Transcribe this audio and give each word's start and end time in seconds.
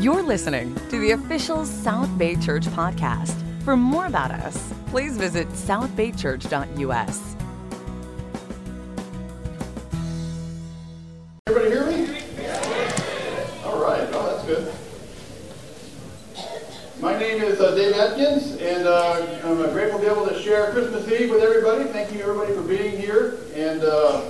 You're 0.00 0.22
listening 0.22 0.74
to 0.88 0.98
the 0.98 1.12
official 1.12 1.64
South 1.64 2.08
Bay 2.18 2.34
Church 2.36 2.64
podcast. 2.64 3.34
For 3.62 3.76
more 3.76 4.06
about 4.06 4.30
us, 4.32 4.72
please 4.86 5.16
visit 5.16 5.46
southbaychurch.us. 5.50 7.36
Everybody 11.46 11.70
hear 11.70 11.86
me? 11.86 12.08
All 13.64 13.80
right, 13.80 14.08
oh, 14.12 14.26
that's 14.26 14.44
good. 14.46 14.72
My 17.00 17.16
name 17.18 17.42
is 17.42 17.60
uh, 17.60 17.74
Dave 17.74 17.94
Atkins, 17.94 18.56
and 18.56 18.86
uh, 18.88 19.26
I'm 19.44 19.60
uh, 19.60 19.66
grateful 19.68 20.00
to 20.00 20.06
be 20.06 20.10
able 20.10 20.26
to 20.26 20.40
share 20.42 20.72
Christmas 20.72 21.06
Eve 21.08 21.30
with 21.30 21.42
everybody. 21.42 21.84
Thank 21.84 22.12
you, 22.12 22.20
everybody, 22.22 22.54
for 22.54 22.62
being 22.62 22.96
here. 22.98 23.38
And 23.54 23.84
uh, 23.84 24.22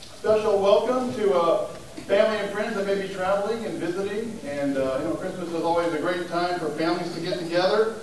special 0.00 0.58
welcome 0.60 1.14
to 1.14 1.34
uh, 1.34 1.73
family 2.06 2.36
and 2.38 2.50
friends 2.50 2.76
that 2.76 2.86
may 2.86 3.00
be 3.00 3.12
traveling 3.12 3.64
and 3.64 3.78
visiting. 3.78 4.38
And, 4.46 4.76
uh, 4.76 4.98
you 5.00 5.08
know, 5.08 5.14
Christmas 5.14 5.48
is 5.48 5.62
always 5.62 5.92
a 5.94 5.98
great 5.98 6.28
time 6.28 6.58
for 6.58 6.68
families 6.70 7.12
to 7.14 7.20
get 7.20 7.38
together. 7.38 7.94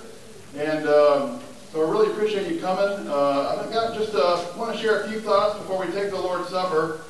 And 0.57 0.87
um, 0.87 1.39
so 1.71 1.85
I 1.85 1.89
really 1.91 2.11
appreciate 2.11 2.51
you 2.51 2.59
coming. 2.59 3.07
Uh, 3.07 3.61
I've 3.63 3.71
got 3.71 3.93
just 3.97 4.13
uh, 4.15 4.43
want 4.57 4.75
to 4.75 4.81
share 4.81 5.01
a 5.01 5.09
few 5.09 5.19
thoughts 5.21 5.57
before 5.59 5.79
we 5.85 5.91
take 5.93 6.09
the 6.09 6.19
Lord's 6.19 6.49
Supper. 6.49 7.01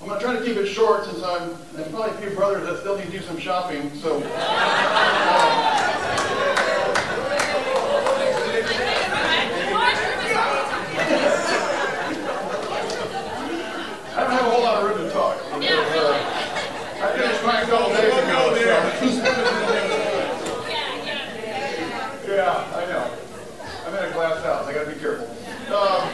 I'm 0.00 0.08
going 0.08 0.20
to 0.20 0.24
try 0.24 0.36
to 0.36 0.44
keep 0.44 0.56
it 0.56 0.66
short 0.66 1.06
since 1.06 1.22
I'm, 1.22 1.56
there's 1.72 1.88
probably 1.88 2.14
a 2.16 2.18
few 2.20 2.36
brothers 2.36 2.68
that 2.68 2.80
still 2.80 2.96
need 2.98 3.06
to 3.06 3.10
do 3.12 3.20
some 3.22 3.38
shopping. 3.38 3.90
So. 3.96 4.22
I 12.96 14.20
don't 14.20 14.30
have 14.30 14.46
a 14.46 14.50
whole 14.50 14.62
lot 14.62 14.82
of 14.82 14.88
room 14.88 15.06
to 15.06 15.12
talk. 15.12 15.36
because, 15.58 15.96
uh, 15.96 17.02
I 17.02 17.12
finished 17.18 17.44
mine 17.44 17.64
a 17.64 17.66
couple 17.66 17.92
days 17.92 18.12
ago. 18.16 18.54
so- 19.12 19.32
Yeah, 22.34 22.74
I 22.74 22.86
know. 22.86 23.10
I'm 23.86 23.94
in 23.94 24.04
a 24.10 24.12
glass 24.12 24.42
house. 24.42 24.66
I 24.66 24.72
got 24.74 24.84
to 24.86 24.90
be 24.92 24.98
careful. 25.00 25.26
Um, 25.74 26.08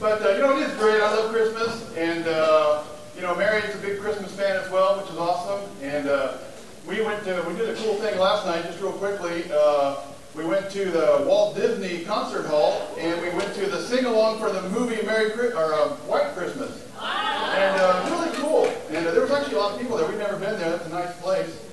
but 0.00 0.22
uh, 0.22 0.30
you 0.30 0.38
know, 0.40 0.56
it 0.58 0.62
is 0.68 0.74
great. 0.78 1.00
I 1.00 1.14
love 1.14 1.32
Christmas, 1.32 1.94
and 1.96 2.26
uh, 2.26 2.82
you 3.16 3.22
know, 3.22 3.34
Mary's 3.34 3.74
a 3.74 3.78
big 3.78 3.98
Christmas 4.00 4.32
fan 4.34 4.56
as 4.56 4.70
well, 4.70 5.00
which 5.00 5.10
is 5.10 5.16
awesome. 5.18 5.60
And 5.82 6.08
uh, 6.08 6.38
we 6.86 7.00
went 7.02 7.24
to 7.24 7.44
we 7.48 7.54
did 7.56 7.68
a 7.70 7.74
cool 7.82 7.94
thing 7.94 8.18
last 8.18 8.46
night, 8.46 8.64
just 8.64 8.80
real 8.80 8.92
quickly. 8.92 9.44
Uh, 9.52 9.96
we 10.34 10.44
went 10.44 10.70
to 10.70 10.84
the 10.90 11.24
Walt 11.26 11.56
Disney 11.56 12.04
Concert 12.04 12.46
Hall, 12.46 12.80
and 12.98 13.20
we 13.22 13.30
went 13.30 13.52
to 13.54 13.66
the 13.66 13.80
sing 13.82 14.04
along 14.04 14.38
for 14.38 14.50
the 14.52 14.62
movie 14.70 15.04
Merry 15.04 15.30
Chri- 15.30 15.54
or 15.54 15.74
uh, 15.74 15.88
White 16.06 16.32
Christmas. 16.36 16.84
And 17.00 17.80
uh, 17.80 18.04
it 18.06 18.10
was 18.10 18.20
really 18.20 18.36
cool. 18.36 18.66
And 18.90 19.06
uh, 19.06 19.10
there 19.12 19.22
was 19.22 19.30
actually 19.32 19.54
a 19.56 19.58
lot 19.58 19.72
of 19.74 19.80
people 19.80 19.96
there. 19.96 20.06
We've 20.08 20.18
never 20.18 20.36
been 20.36 20.58
there. 20.60 20.70
That's 20.70 20.86
a 20.86 20.90
nice 20.90 21.16
place. 21.20 21.64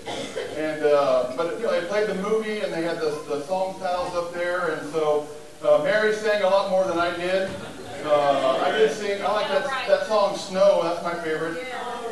And 0.57 0.81
uh, 0.83 1.33
but 1.37 1.57
you 1.59 1.65
know, 1.65 1.79
they 1.79 1.85
played 1.87 2.07
the 2.09 2.15
movie, 2.15 2.61
and 2.61 2.73
they 2.73 2.81
had 2.81 2.97
the, 2.97 3.21
the 3.27 3.43
song 3.45 3.75
titles 3.79 4.15
up 4.15 4.33
there, 4.33 4.69
and 4.73 4.91
so 4.91 5.27
uh, 5.63 5.83
Mary 5.83 6.13
sang 6.13 6.41
a 6.41 6.47
lot 6.49 6.71
more 6.71 6.85
than 6.85 6.97
I 6.97 7.15
did. 7.15 7.51
Uh, 8.05 8.61
I 8.63 8.71
did 8.77 8.91
that 9.63 10.05
song 10.07 10.35
"Snow." 10.35 10.81
That's 10.83 11.03
my 11.03 11.15
favorite. 11.23 11.65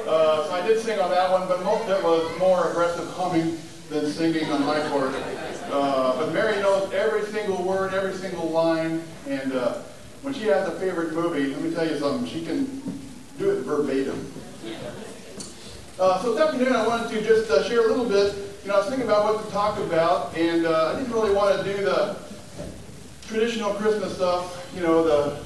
Uh, 0.07 0.45
so 0.47 0.51
I 0.53 0.65
did 0.67 0.79
sing 0.79 0.99
on 0.99 1.09
that 1.11 1.31
one, 1.31 1.47
but 1.47 1.63
most 1.63 1.83
of 1.89 1.99
it 1.99 2.03
was 2.03 2.39
more 2.39 2.69
aggressive 2.69 3.07
humming 3.11 3.57
than 3.89 4.11
singing 4.11 4.51
on 4.51 4.65
my 4.65 4.79
part. 4.89 5.13
Uh, 5.71 6.17
but 6.17 6.33
Mary 6.33 6.61
knows 6.61 6.91
every 6.93 7.23
single 7.25 7.63
word, 7.63 7.93
every 7.93 8.13
single 8.13 8.49
line, 8.49 9.01
and 9.27 9.53
uh, 9.53 9.75
when 10.21 10.33
she 10.33 10.43
has 10.43 10.67
a 10.67 10.71
favorite 10.79 11.13
movie, 11.13 11.47
let 11.47 11.61
me 11.61 11.73
tell 11.73 11.87
you 11.87 11.97
something. 11.97 12.27
She 12.27 12.45
can 12.45 12.65
do 13.37 13.49
it 13.51 13.61
verbatim. 13.61 14.31
Uh, 15.99 16.21
so 16.21 16.33
this 16.33 16.41
afternoon 16.41 16.73
I 16.73 16.87
wanted 16.87 17.09
to 17.11 17.21
just 17.25 17.49
uh, 17.49 17.63
share 17.63 17.85
a 17.85 17.87
little 17.87 18.07
bit. 18.07 18.35
You 18.63 18.69
know, 18.69 18.75
I 18.75 18.77
was 18.79 18.87
thinking 18.87 19.05
about 19.05 19.25
what 19.25 19.45
to 19.45 19.51
talk 19.51 19.77
about, 19.79 20.35
and 20.37 20.65
uh, 20.65 20.93
I 20.93 20.99
didn't 20.99 21.13
really 21.13 21.33
want 21.33 21.57
to 21.57 21.63
do 21.63 21.83
the 21.83 22.17
traditional 23.27 23.73
Christmas 23.75 24.15
stuff. 24.15 24.69
You 24.75 24.81
know, 24.81 25.03
the 25.03 25.39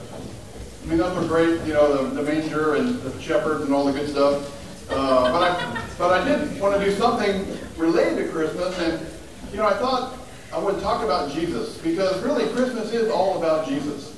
I 0.83 0.85
mean, 0.85 0.97
those 0.97 1.15
were 1.15 1.27
great. 1.27 1.61
You 1.65 1.73
know, 1.73 2.07
the, 2.07 2.21
the 2.21 2.23
manger 2.23 2.75
and 2.75 2.99
the 3.01 3.21
shepherds 3.21 3.63
and 3.63 3.73
all 3.73 3.85
the 3.85 3.91
good 3.91 4.09
stuff. 4.09 4.53
Uh, 4.89 5.31
but 5.31 5.43
I 5.43 5.83
but 5.97 6.11
I 6.11 6.23
did 6.23 6.61
want 6.61 6.79
to 6.79 6.85
do 6.85 6.95
something 6.95 7.45
related 7.77 8.25
to 8.25 8.31
Christmas, 8.31 8.77
and 8.79 9.05
you 9.51 9.57
know, 9.57 9.65
I 9.65 9.73
thought 9.73 10.17
I 10.53 10.59
would 10.59 10.79
talk 10.79 11.03
about 11.03 11.31
Jesus 11.31 11.77
because 11.79 12.21
really 12.23 12.47
Christmas 12.53 12.93
is 12.93 13.09
all 13.09 13.37
about 13.37 13.67
Jesus. 13.67 14.17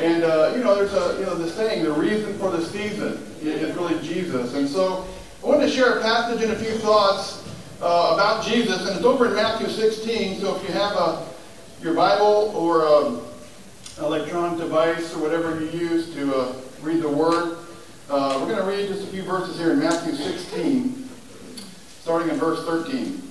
And 0.00 0.22
uh, 0.24 0.52
you 0.54 0.62
know, 0.62 0.74
there's 0.74 0.92
a 0.92 1.18
you 1.18 1.26
know 1.26 1.34
the 1.34 1.48
saying, 1.48 1.84
the 1.84 1.92
reason 1.92 2.38
for 2.38 2.50
the 2.50 2.62
season 2.64 3.24
is 3.40 3.74
really 3.74 4.00
Jesus. 4.06 4.54
And 4.54 4.68
so 4.68 5.06
I 5.42 5.46
wanted 5.46 5.66
to 5.66 5.70
share 5.70 5.98
a 5.98 6.02
passage 6.02 6.42
and 6.42 6.52
a 6.52 6.56
few 6.56 6.72
thoughts 6.78 7.42
uh, 7.80 8.12
about 8.14 8.44
Jesus, 8.44 8.86
and 8.86 8.96
it's 8.96 9.04
over 9.04 9.26
in 9.28 9.34
Matthew 9.34 9.68
16. 9.68 10.40
So 10.40 10.56
if 10.56 10.62
you 10.68 10.74
have 10.74 10.92
a 10.92 11.26
your 11.80 11.94
Bible 11.94 12.52
or 12.54 12.84
an 13.06 13.20
electronic 14.04 14.58
device 14.58 15.14
or 15.14 15.20
whatever 15.20 15.60
you 15.60 15.66
use 15.70 16.12
to 16.14 16.34
uh, 16.34 16.54
read 16.82 17.02
the 17.02 17.08
Word, 17.08 17.58
uh, 18.10 18.38
we're 18.40 18.54
going 18.54 18.58
to 18.58 18.64
read 18.64 18.88
just 18.88 19.04
a 19.04 19.06
few 19.06 19.22
verses 19.22 19.58
here 19.58 19.72
in 19.72 19.78
Matthew 19.78 20.14
16, 20.14 21.08
starting 22.00 22.28
in 22.28 22.36
verse 22.36 22.64
13. 22.66 23.06
It 23.06 23.22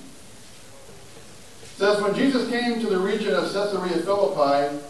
says, 1.75 2.01
When 2.01 2.15
Jesus 2.15 2.49
came 2.49 2.79
to 2.79 2.87
the 2.87 2.97
region 2.99 3.33
of 3.35 3.51
Caesarea 3.51 3.97
Philippi, 3.97 4.81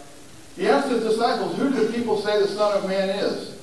he 0.56 0.68
asked 0.68 0.88
his 0.88 1.02
disciples, 1.02 1.56
Who 1.56 1.70
do 1.70 1.90
people 1.92 2.20
say 2.20 2.40
the 2.40 2.48
Son 2.48 2.76
of 2.76 2.88
Man 2.88 3.10
is? 3.10 3.60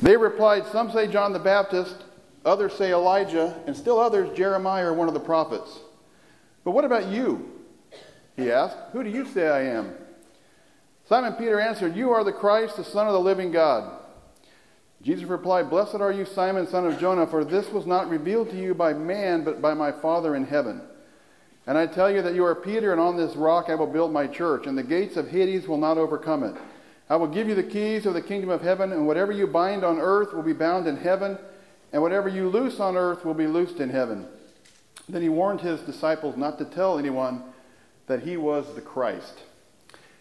They 0.00 0.16
replied, 0.16 0.66
Some 0.66 0.90
say 0.90 1.06
John 1.06 1.32
the 1.32 1.38
Baptist, 1.38 1.96
others 2.44 2.72
say 2.72 2.92
Elijah, 2.92 3.62
and 3.66 3.76
still 3.76 4.00
others 4.00 4.36
Jeremiah 4.36 4.86
or 4.86 4.94
one 4.94 5.08
of 5.08 5.14
the 5.14 5.20
prophets. 5.20 5.78
But 6.64 6.70
what 6.70 6.84
about 6.84 7.08
you? 7.08 7.50
He 8.36 8.50
asked, 8.50 8.76
Who 8.92 9.04
do 9.04 9.10
you 9.10 9.26
say 9.26 9.48
I 9.48 9.62
am? 9.62 9.94
Simon 11.06 11.34
Peter 11.34 11.60
answered, 11.60 11.96
You 11.96 12.10
are 12.12 12.24
the 12.24 12.32
Christ, 12.32 12.76
the 12.76 12.84
Son 12.84 13.06
of 13.06 13.12
the 13.12 13.20
living 13.20 13.50
God. 13.50 14.00
Jesus 15.02 15.24
replied, 15.24 15.68
Blessed 15.68 15.96
are 15.96 16.12
you, 16.12 16.24
Simon, 16.24 16.66
son 16.66 16.86
of 16.86 16.98
Jonah, 16.98 17.26
for 17.26 17.44
this 17.44 17.68
was 17.70 17.84
not 17.84 18.08
revealed 18.08 18.48
to 18.50 18.56
you 18.56 18.74
by 18.74 18.94
man, 18.94 19.44
but 19.44 19.60
by 19.60 19.74
my 19.74 19.92
Father 19.92 20.34
in 20.34 20.46
heaven. 20.46 20.80
And 21.66 21.76
I 21.76 21.86
tell 21.86 22.10
you 22.10 22.22
that 22.22 22.34
you 22.34 22.44
are 22.44 22.54
Peter, 22.54 22.92
and 22.92 23.00
on 23.00 23.16
this 23.16 23.36
rock 23.36 23.66
I 23.68 23.74
will 23.74 23.86
build 23.86 24.12
my 24.12 24.26
church, 24.26 24.66
and 24.66 24.78
the 24.78 24.82
gates 24.82 25.18
of 25.18 25.28
Hades 25.28 25.68
will 25.68 25.76
not 25.76 25.98
overcome 25.98 26.42
it. 26.42 26.54
I 27.10 27.16
will 27.16 27.26
give 27.26 27.48
you 27.48 27.54
the 27.54 27.62
keys 27.62 28.06
of 28.06 28.14
the 28.14 28.22
kingdom 28.22 28.48
of 28.48 28.62
heaven, 28.62 28.92
and 28.92 29.06
whatever 29.06 29.30
you 29.30 29.46
bind 29.46 29.84
on 29.84 30.00
earth 30.00 30.32
will 30.32 30.42
be 30.42 30.54
bound 30.54 30.86
in 30.86 30.96
heaven, 30.96 31.36
and 31.92 32.00
whatever 32.00 32.28
you 32.30 32.48
loose 32.48 32.80
on 32.80 32.96
earth 32.96 33.26
will 33.26 33.34
be 33.34 33.46
loosed 33.46 33.80
in 33.80 33.90
heaven. 33.90 34.26
Then 35.06 35.20
he 35.20 35.28
warned 35.28 35.60
his 35.60 35.80
disciples 35.80 36.38
not 36.38 36.56
to 36.58 36.64
tell 36.64 36.98
anyone 36.98 37.42
that 38.06 38.22
he 38.22 38.38
was 38.38 38.74
the 38.74 38.80
Christ. 38.80 39.42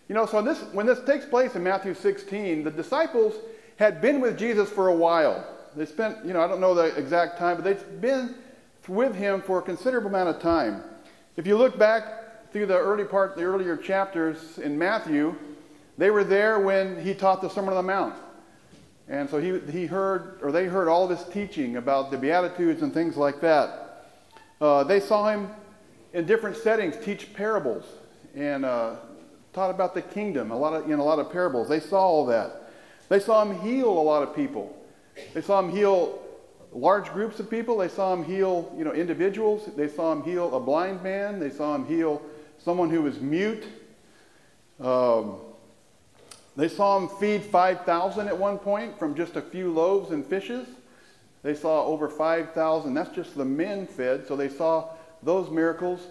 You 0.09 0.15
know, 0.15 0.25
so 0.25 0.41
this, 0.41 0.59
when 0.73 0.85
this 0.85 0.99
takes 1.05 1.25
place 1.25 1.55
in 1.55 1.63
Matthew 1.63 1.93
16, 1.93 2.63
the 2.63 2.71
disciples 2.71 3.33
had 3.77 4.01
been 4.01 4.19
with 4.19 4.37
Jesus 4.37 4.69
for 4.69 4.89
a 4.89 4.95
while. 4.95 5.47
They 5.75 5.85
spent, 5.85 6.25
you 6.25 6.33
know, 6.33 6.41
I 6.41 6.47
don't 6.47 6.59
know 6.59 6.73
the 6.73 6.95
exact 6.97 7.37
time, 7.37 7.55
but 7.55 7.63
they'd 7.63 8.01
been 8.01 8.35
with 8.87 9.15
him 9.15 9.41
for 9.41 9.59
a 9.59 9.61
considerable 9.61 10.09
amount 10.09 10.29
of 10.29 10.41
time. 10.41 10.83
If 11.37 11.47
you 11.47 11.57
look 11.57 11.79
back 11.79 12.51
through 12.51 12.67
the 12.67 12.77
early 12.77 13.05
part, 13.05 13.35
the 13.35 13.43
earlier 13.43 13.75
chapters 13.77 14.59
in 14.59 14.77
Matthew, 14.77 15.35
they 15.97 16.11
were 16.11 16.23
there 16.23 16.59
when 16.59 17.01
he 17.01 17.13
taught 17.13 17.41
the 17.41 17.49
Sermon 17.49 17.69
on 17.69 17.77
the 17.77 17.91
Mount. 17.91 18.15
And 19.07 19.29
so 19.29 19.39
he, 19.39 19.59
he 19.71 19.85
heard, 19.85 20.39
or 20.41 20.51
they 20.51 20.65
heard 20.65 20.87
all 20.87 21.07
this 21.07 21.23
teaching 21.29 21.77
about 21.77 22.11
the 22.11 22.17
Beatitudes 22.17 22.81
and 22.81 22.93
things 22.93 23.17
like 23.17 23.41
that. 23.41 24.09
Uh, 24.61 24.83
they 24.83 24.99
saw 24.99 25.29
him 25.29 25.49
in 26.13 26.25
different 26.25 26.55
settings 26.55 26.95
teach 27.03 27.33
parables 27.33 27.85
and 28.35 28.63
uh, 28.65 28.95
taught 29.53 29.69
about 29.69 29.93
the 29.93 30.01
kingdom, 30.01 30.51
a 30.51 30.57
lot 30.57 30.73
of, 30.73 30.89
in 30.89 30.99
a 30.99 31.03
lot 31.03 31.19
of 31.19 31.31
parables. 31.31 31.69
They 31.69 31.79
saw 31.79 32.01
all 32.01 32.25
that. 32.27 32.71
They 33.09 33.19
saw 33.19 33.43
him 33.43 33.59
heal 33.59 33.89
a 33.89 34.01
lot 34.01 34.23
of 34.23 34.35
people. 34.35 34.75
They 35.33 35.41
saw 35.41 35.59
him 35.59 35.69
heal 35.69 36.19
large 36.71 37.11
groups 37.13 37.39
of 37.39 37.49
people. 37.49 37.77
They 37.77 37.87
saw 37.87 38.13
him 38.13 38.23
heal, 38.23 38.73
you 38.77 38.83
know, 38.83 38.93
individuals. 38.93 39.69
They 39.75 39.87
saw 39.87 40.11
him 40.11 40.23
heal 40.23 40.55
a 40.55 40.59
blind 40.59 41.03
man. 41.03 41.39
They 41.39 41.51
saw 41.51 41.75
him 41.75 41.85
heal 41.85 42.21
someone 42.57 42.89
who 42.89 43.03
was 43.03 43.19
mute. 43.19 43.65
Um, 44.79 45.35
they 46.55 46.67
saw 46.67 46.97
him 46.97 47.09
feed 47.19 47.43
5,000 47.43 48.27
at 48.27 48.37
one 48.37 48.57
point 48.57 48.97
from 48.97 49.15
just 49.15 49.35
a 49.35 49.41
few 49.41 49.71
loaves 49.71 50.11
and 50.11 50.25
fishes. 50.25 50.67
They 51.41 51.53
saw 51.53 51.85
over 51.85 52.07
5,000. 52.07 52.93
That's 52.93 53.13
just 53.15 53.35
the 53.35 53.45
men 53.45 53.85
fed. 53.85 54.27
So 54.27 54.35
they 54.35 54.49
saw 54.49 54.89
those 55.21 55.49
miracles. 55.49 56.07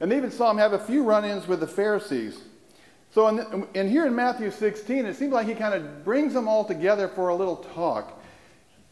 And 0.00 0.10
they 0.10 0.16
even 0.16 0.30
saw 0.30 0.50
him 0.50 0.58
have 0.58 0.72
a 0.72 0.78
few 0.78 1.02
run 1.02 1.24
ins 1.24 1.48
with 1.48 1.60
the 1.60 1.66
Pharisees. 1.66 2.38
So, 3.10 3.26
in, 3.28 3.66
in, 3.74 3.88
here 3.88 4.06
in 4.06 4.14
Matthew 4.14 4.50
16, 4.50 5.06
it 5.06 5.16
seems 5.16 5.32
like 5.32 5.46
he 5.46 5.54
kind 5.54 5.74
of 5.74 6.04
brings 6.04 6.34
them 6.34 6.46
all 6.46 6.64
together 6.64 7.08
for 7.08 7.28
a 7.28 7.34
little 7.34 7.56
talk, 7.56 8.22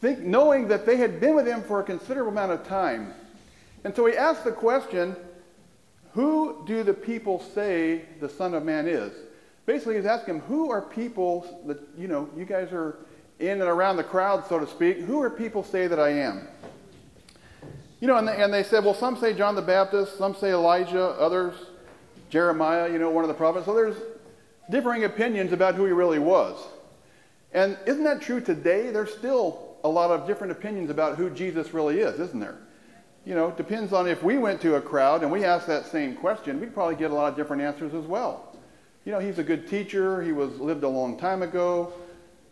think, 0.01 0.19
knowing 0.19 0.67
that 0.69 0.85
they 0.85 0.97
had 0.97 1.19
been 1.19 1.35
with 1.35 1.47
him 1.47 1.61
for 1.61 1.79
a 1.79 1.83
considerable 1.83 2.31
amount 2.31 2.51
of 2.51 2.67
time. 2.67 3.13
And 3.83 3.95
so 3.95 4.05
he 4.05 4.17
asks 4.17 4.43
the 4.43 4.51
question 4.51 5.15
Who 6.13 6.63
do 6.65 6.83
the 6.83 6.93
people 6.93 7.39
say 7.53 8.05
the 8.19 8.29
Son 8.29 8.53
of 8.53 8.63
Man 8.63 8.87
is? 8.87 9.13
Basically, 9.67 9.95
he's 9.95 10.05
asking 10.05 10.39
Who 10.41 10.71
are 10.71 10.81
people 10.81 11.61
that, 11.67 11.79
you 11.97 12.07
know, 12.07 12.27
you 12.35 12.45
guys 12.45 12.71
are 12.71 12.97
in 13.39 13.61
and 13.61 13.69
around 13.69 13.97
the 13.97 14.03
crowd, 14.03 14.47
so 14.47 14.59
to 14.59 14.67
speak, 14.67 14.97
who 14.97 15.21
are 15.21 15.29
people 15.29 15.63
say 15.63 15.87
that 15.87 15.99
I 15.99 16.09
am? 16.09 16.47
You 17.99 18.07
know, 18.07 18.17
and 18.17 18.27
they, 18.27 18.41
and 18.41 18.53
they 18.53 18.63
said, 18.63 18.83
well, 18.83 18.93
some 18.93 19.17
say 19.17 19.33
John 19.33 19.55
the 19.55 19.61
Baptist, 19.61 20.17
some 20.17 20.35
say 20.35 20.51
Elijah, 20.51 21.03
others 21.19 21.55
Jeremiah, 22.29 22.91
you 22.91 22.99
know, 22.99 23.09
one 23.09 23.23
of 23.23 23.27
the 23.27 23.33
prophets. 23.33 23.65
So 23.65 23.73
there's 23.73 23.97
differing 24.69 25.03
opinions 25.03 25.53
about 25.53 25.75
who 25.75 25.85
he 25.85 25.91
really 25.91 26.19
was. 26.19 26.61
And 27.53 27.77
isn't 27.85 28.03
that 28.03 28.21
true 28.21 28.41
today? 28.41 28.91
There's 28.91 29.13
still 29.13 29.77
a 29.83 29.89
lot 29.89 30.11
of 30.11 30.27
different 30.27 30.51
opinions 30.51 30.89
about 30.89 31.17
who 31.17 31.29
Jesus 31.29 31.73
really 31.73 31.99
is, 31.99 32.19
isn't 32.19 32.39
there? 32.39 32.57
You 33.25 33.35
know, 33.35 33.51
depends 33.51 33.93
on 33.93 34.07
if 34.07 34.23
we 34.23 34.37
went 34.37 34.61
to 34.61 34.75
a 34.75 34.81
crowd 34.81 35.21
and 35.21 35.31
we 35.31 35.43
asked 35.43 35.67
that 35.67 35.85
same 35.85 36.15
question, 36.15 36.59
we'd 36.59 36.73
probably 36.73 36.95
get 36.95 37.11
a 37.11 37.13
lot 37.13 37.31
of 37.31 37.35
different 37.35 37.61
answers 37.61 37.93
as 37.93 38.05
well. 38.05 38.55
You 39.05 39.11
know, 39.11 39.19
he's 39.19 39.39
a 39.39 39.43
good 39.43 39.67
teacher. 39.67 40.21
He 40.21 40.31
was 40.31 40.59
lived 40.59 40.83
a 40.83 40.89
long 40.89 41.17
time 41.17 41.41
ago. 41.41 41.93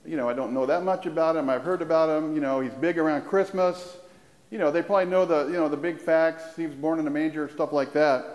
You 0.06 0.18
know, 0.18 0.30
I 0.30 0.34
don't 0.34 0.54
know 0.54 0.66
that 0.66 0.84
much 0.84 1.06
about 1.06 1.36
him. 1.36 1.50
I've 1.50 1.64
heard 1.64 1.82
about 1.82 2.10
him. 2.10 2.34
You 2.34 2.42
know, 2.42 2.60
he's 2.60 2.74
big 2.74 2.98
around 2.98 3.24
Christmas. 3.24 3.98
You 4.52 4.58
know, 4.58 4.72
they 4.72 4.82
probably 4.82 5.06
know 5.06 5.26
the, 5.26 5.48
you 5.48 5.54
know, 5.54 5.68
the 5.68 5.78
big 5.78 6.00
facts. 6.00 6.56
He 6.56 6.68
was 6.68 6.76
born 6.76 7.00
in 7.00 7.08
a 7.08 7.10
manger, 7.10 7.50
stuff 7.50 7.74
like 7.74 7.92
that. 7.94 8.35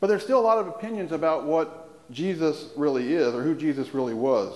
But 0.00 0.08
there's 0.08 0.22
still 0.22 0.38
a 0.38 0.42
lot 0.42 0.58
of 0.58 0.68
opinions 0.68 1.12
about 1.12 1.44
what 1.44 2.10
Jesus 2.10 2.70
really 2.76 3.14
is 3.14 3.34
or 3.34 3.42
who 3.42 3.54
Jesus 3.54 3.94
really 3.94 4.14
was. 4.14 4.52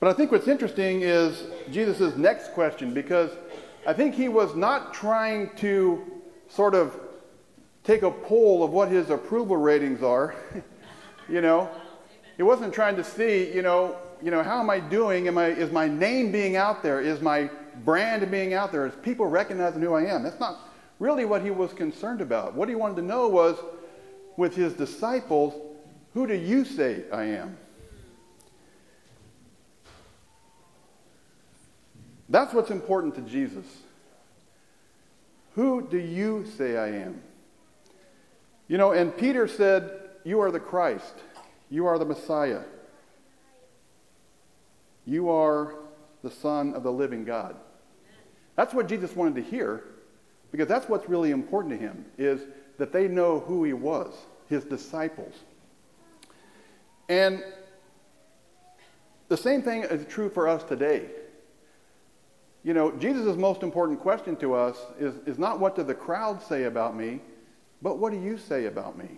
But 0.00 0.10
I 0.10 0.14
think 0.14 0.32
what's 0.32 0.48
interesting 0.48 1.02
is 1.02 1.44
Jesus' 1.70 2.16
next 2.16 2.52
question 2.54 2.92
because 2.92 3.30
I 3.86 3.92
think 3.92 4.14
he 4.14 4.28
was 4.28 4.56
not 4.56 4.92
trying 4.92 5.50
to 5.56 6.20
sort 6.48 6.74
of 6.74 6.98
take 7.84 8.02
a 8.02 8.10
poll 8.10 8.64
of 8.64 8.70
what 8.70 8.88
his 8.88 9.10
approval 9.10 9.56
ratings 9.56 10.02
are. 10.02 10.34
you 11.28 11.40
know, 11.40 11.70
he 12.36 12.42
wasn't 12.42 12.74
trying 12.74 12.96
to 12.96 13.04
see, 13.04 13.54
you 13.54 13.62
know, 13.62 13.96
you 14.22 14.30
know, 14.30 14.42
how 14.42 14.60
am 14.60 14.70
I 14.70 14.80
doing? 14.80 15.28
Am 15.28 15.36
I, 15.36 15.46
is 15.48 15.70
my 15.72 15.88
name 15.88 16.32
being 16.32 16.56
out 16.56 16.82
there? 16.82 17.00
Is 17.00 17.20
my 17.20 17.50
brand 17.84 18.28
being 18.30 18.54
out 18.54 18.72
there? 18.72 18.86
Is 18.86 18.94
people 19.02 19.26
recognizing 19.26 19.82
who 19.82 19.94
I 19.94 20.04
am? 20.06 20.22
That's 20.22 20.38
not 20.38 20.71
really 21.02 21.24
what 21.24 21.42
he 21.42 21.50
was 21.50 21.72
concerned 21.72 22.20
about. 22.20 22.54
What 22.54 22.68
he 22.68 22.76
wanted 22.76 22.94
to 22.96 23.02
know 23.02 23.26
was, 23.26 23.58
with 24.36 24.54
his 24.54 24.72
disciples, 24.74 25.52
who 26.14 26.28
do 26.28 26.34
you 26.34 26.64
say 26.64 27.02
I 27.12 27.24
am? 27.24 27.58
That's 32.28 32.54
what's 32.54 32.70
important 32.70 33.16
to 33.16 33.20
Jesus. 33.22 33.66
Who 35.56 35.86
do 35.90 35.98
you 35.98 36.46
say 36.56 36.76
I 36.76 36.88
am? 36.88 37.20
You 38.68 38.78
know, 38.78 38.92
and 38.92 39.14
Peter 39.14 39.48
said, 39.48 39.90
You 40.24 40.40
are 40.40 40.52
the 40.52 40.60
Christ. 40.60 41.14
You 41.68 41.86
are 41.86 41.98
the 41.98 42.04
Messiah. 42.04 42.62
You 45.04 45.30
are 45.30 45.74
the 46.22 46.30
Son 46.30 46.74
of 46.74 46.84
the 46.84 46.92
living 46.92 47.24
God. 47.24 47.56
That's 48.54 48.72
what 48.72 48.86
Jesus 48.86 49.16
wanted 49.16 49.34
to 49.34 49.42
hear 49.42 49.82
because 50.52 50.68
that's 50.68 50.88
what's 50.88 51.08
really 51.08 51.32
important 51.32 51.72
to 51.72 51.78
him 51.78 52.04
is 52.18 52.42
that 52.78 52.92
they 52.92 53.08
know 53.08 53.40
who 53.40 53.64
he 53.64 53.72
was, 53.72 54.14
his 54.48 54.64
disciples. 54.64 55.34
And 57.08 57.42
the 59.28 59.36
same 59.36 59.62
thing 59.62 59.82
is 59.82 60.06
true 60.06 60.28
for 60.28 60.46
us 60.46 60.62
today. 60.62 61.06
You 62.62 62.74
know, 62.74 62.92
Jesus' 62.92 63.36
most 63.36 63.62
important 63.62 63.98
question 63.98 64.36
to 64.36 64.54
us 64.54 64.78
is, 65.00 65.14
is 65.26 65.38
not 65.38 65.58
what 65.58 65.74
do 65.74 65.82
the 65.82 65.94
crowd 65.94 66.40
say 66.42 66.64
about 66.64 66.96
me, 66.96 67.20
but 67.80 67.98
what 67.98 68.12
do 68.12 68.20
you 68.20 68.38
say 68.38 68.66
about 68.66 68.96
me? 68.96 69.08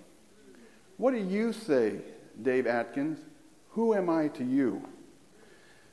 What 0.96 1.12
do 1.12 1.18
you 1.18 1.52
say, 1.52 1.96
Dave 2.40 2.66
Atkins? 2.66 3.18
Who 3.70 3.92
am 3.92 4.08
I 4.08 4.28
to 4.28 4.44
you? 4.44 4.82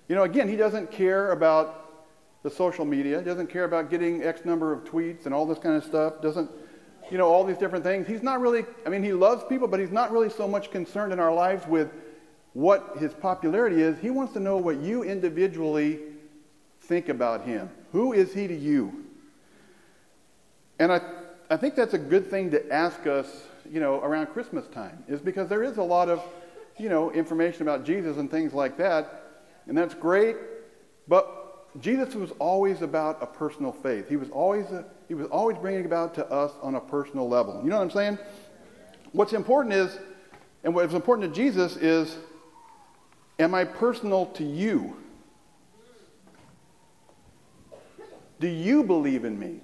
You 0.08 0.16
know, 0.16 0.24
again, 0.24 0.48
he 0.48 0.56
doesn't 0.56 0.92
care 0.92 1.32
about 1.32 1.81
the 2.44 2.50
social 2.50 2.86
media, 2.86 3.22
doesn't 3.22 3.48
care 3.48 3.66
about 3.66 3.90
getting 3.90 4.24
X 4.24 4.46
number 4.46 4.74
of 4.74 4.84
tweets 4.84 5.26
and 5.26 5.34
all 5.34 5.46
this 5.46 5.60
kind 5.60 5.76
of 5.76 5.84
stuff, 5.84 6.22
doesn't, 6.22 6.50
you 7.12 7.18
know, 7.18 7.28
all 7.28 7.44
these 7.44 7.58
different 7.58 7.84
things. 7.84 8.08
He's 8.08 8.24
not 8.24 8.42
really, 8.42 8.66
I 8.86 8.90
mean, 8.90 9.04
he 9.04 9.14
loves 9.14 9.44
people, 9.48 9.68
but 9.68 9.80
he's 9.80 9.92
not 9.92 10.12
really 10.12 10.30
so 10.30 10.48
much 10.48 10.72
concerned 10.72 11.14
in 11.14 11.20
our 11.20 11.34
lives 11.34 11.68
with 11.68 11.92
what 12.54 12.98
his 12.98 13.14
popularity 13.14 13.82
is. 13.82 14.00
He 14.00 14.10
wants 14.10 14.34
to 14.34 14.40
know 14.40 14.58
what 14.58 14.80
you 14.82 15.04
individually 15.04 16.00
think 16.82 17.10
about 17.10 17.44
him. 17.44 17.70
Who 17.92 18.14
is 18.14 18.34
he 18.34 18.48
to 18.48 18.56
you? 18.56 19.06
And 20.80 20.92
I, 20.92 21.02
I 21.50 21.58
think 21.58 21.76
that's 21.76 21.94
a 21.94 22.00
good 22.00 22.30
thing 22.30 22.50
to 22.52 22.74
ask 22.74 23.06
us, 23.06 23.44
you 23.72 23.80
know, 23.80 24.02
around 24.02 24.28
Christmas 24.28 24.68
time, 24.68 25.04
is 25.08 25.22
because 25.22 25.48
there 25.48 25.64
is 25.64 25.78
a 25.78 25.84
lot 25.84 26.10
of, 26.10 26.24
you 26.78 26.90
know, 26.90 27.12
information 27.12 27.62
about 27.62 27.86
Jesus 27.86 28.18
and 28.18 28.32
things 28.32 28.54
like 28.54 28.78
that, 28.78 29.44
and 29.68 29.78
that's 29.78 29.94
great. 29.94 30.38
But 31.08 31.41
Jesus 31.80 32.14
was 32.16 32.32
always 32.38 32.82
about 32.82 33.22
a 33.22 33.26
personal 33.26 33.72
faith. 33.72 34.10
He 34.10 34.18
was 34.18 34.30
always 34.30 34.66
a, 34.72 34.86
he 35.08 35.14
was 35.14 35.28
always 35.28 35.58
bringing 35.58 35.86
about 35.86 36.14
to 36.16 36.30
us 36.30 36.52
on 36.62 36.76
a 36.76 36.82
personal 36.82 37.30
level. 37.30 37.62
You 37.64 37.70
know 37.70 37.78
what 37.78 37.84
I'm 37.84 37.92
saying? 37.92 38.18
What's 39.14 39.34
important 39.34 39.74
is, 39.74 39.98
and 40.64 40.76
what's 40.76 40.94
important 40.94 41.34
to 41.34 41.42
Jesus 41.42 41.78
is, 41.78 42.18
am 43.40 43.56
I 43.56 43.64
personal 43.64 44.26
to 44.28 44.44
you? 44.44 44.98
Do 48.40 48.48
you 48.48 48.84
believe 48.84 49.24
in 49.24 49.40
me? 49.40 49.62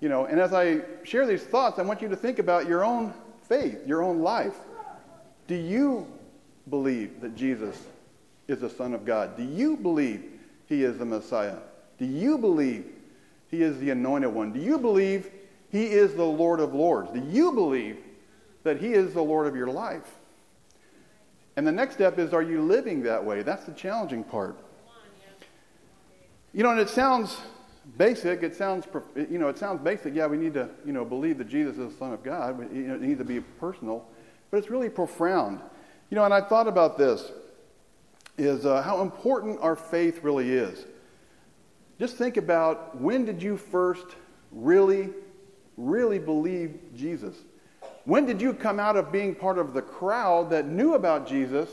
You 0.00 0.08
know, 0.08 0.24
and 0.24 0.40
as 0.40 0.54
I 0.54 0.80
share 1.02 1.26
these 1.26 1.42
thoughts, 1.42 1.78
I 1.78 1.82
want 1.82 2.00
you 2.00 2.08
to 2.08 2.16
think 2.16 2.38
about 2.38 2.66
your 2.66 2.84
own 2.84 3.12
faith, 3.42 3.86
your 3.86 4.02
own 4.02 4.20
life. 4.20 4.54
Do 5.46 5.54
you 5.54 6.06
believe 6.70 7.20
that 7.20 7.34
Jesus 7.34 7.76
is 8.48 8.60
the 8.60 8.70
Son 8.70 8.94
of 8.94 9.04
God? 9.04 9.36
Do 9.36 9.42
you 9.42 9.76
believe 9.76 10.29
he 10.70 10.84
is 10.84 10.96
the 10.96 11.04
Messiah? 11.04 11.58
Do 11.98 12.06
you 12.06 12.38
believe 12.38 12.86
he 13.50 13.62
is 13.62 13.78
the 13.78 13.90
anointed 13.90 14.32
one? 14.32 14.52
Do 14.52 14.60
you 14.60 14.78
believe 14.78 15.30
he 15.68 15.86
is 15.86 16.14
the 16.14 16.24
Lord 16.24 16.60
of 16.60 16.72
Lords? 16.72 17.10
Do 17.10 17.20
you 17.28 17.52
believe 17.52 17.98
that 18.62 18.78
he 18.78 18.94
is 18.94 19.12
the 19.12 19.22
Lord 19.22 19.46
of 19.46 19.54
your 19.54 19.66
life? 19.66 20.08
And 21.56 21.66
the 21.66 21.72
next 21.72 21.94
step 21.94 22.18
is 22.18 22.32
are 22.32 22.42
you 22.42 22.62
living 22.62 23.02
that 23.02 23.22
way? 23.22 23.42
That's 23.42 23.64
the 23.64 23.72
challenging 23.72 24.24
part. 24.24 24.56
You 26.54 26.62
know, 26.62 26.70
and 26.70 26.80
it 26.80 26.88
sounds 26.88 27.36
basic. 27.98 28.42
It 28.42 28.54
sounds, 28.54 28.86
you 29.16 29.38
know, 29.38 29.48
it 29.48 29.58
sounds 29.58 29.82
basic. 29.82 30.14
Yeah, 30.14 30.26
we 30.26 30.36
need 30.36 30.54
to, 30.54 30.68
you 30.86 30.92
know, 30.92 31.04
believe 31.04 31.38
that 31.38 31.48
Jesus 31.48 31.76
is 31.78 31.92
the 31.92 31.98
Son 31.98 32.12
of 32.12 32.22
God. 32.22 32.58
But, 32.58 32.72
you 32.72 32.82
know, 32.82 32.94
it 32.94 33.02
needs 33.02 33.18
to 33.18 33.24
be 33.24 33.40
personal, 33.40 34.06
but 34.50 34.58
it's 34.58 34.70
really 34.70 34.88
profound. 34.88 35.60
You 36.10 36.16
know, 36.16 36.24
and 36.24 36.32
I 36.32 36.40
thought 36.40 36.66
about 36.66 36.96
this: 36.96 37.30
is 38.40 38.64
uh, 38.64 38.82
how 38.82 39.02
important 39.02 39.60
our 39.60 39.76
faith 39.76 40.22
really 40.22 40.50
is. 40.50 40.86
Just 41.98 42.16
think 42.16 42.38
about 42.38 42.98
when 42.98 43.26
did 43.26 43.42
you 43.42 43.58
first 43.58 44.06
really, 44.50 45.10
really 45.76 46.18
believe 46.18 46.78
Jesus? 46.96 47.36
When 48.04 48.24
did 48.24 48.40
you 48.40 48.54
come 48.54 48.80
out 48.80 48.96
of 48.96 49.12
being 49.12 49.34
part 49.34 49.58
of 49.58 49.74
the 49.74 49.82
crowd 49.82 50.50
that 50.50 50.66
knew 50.66 50.94
about 50.94 51.28
Jesus 51.28 51.68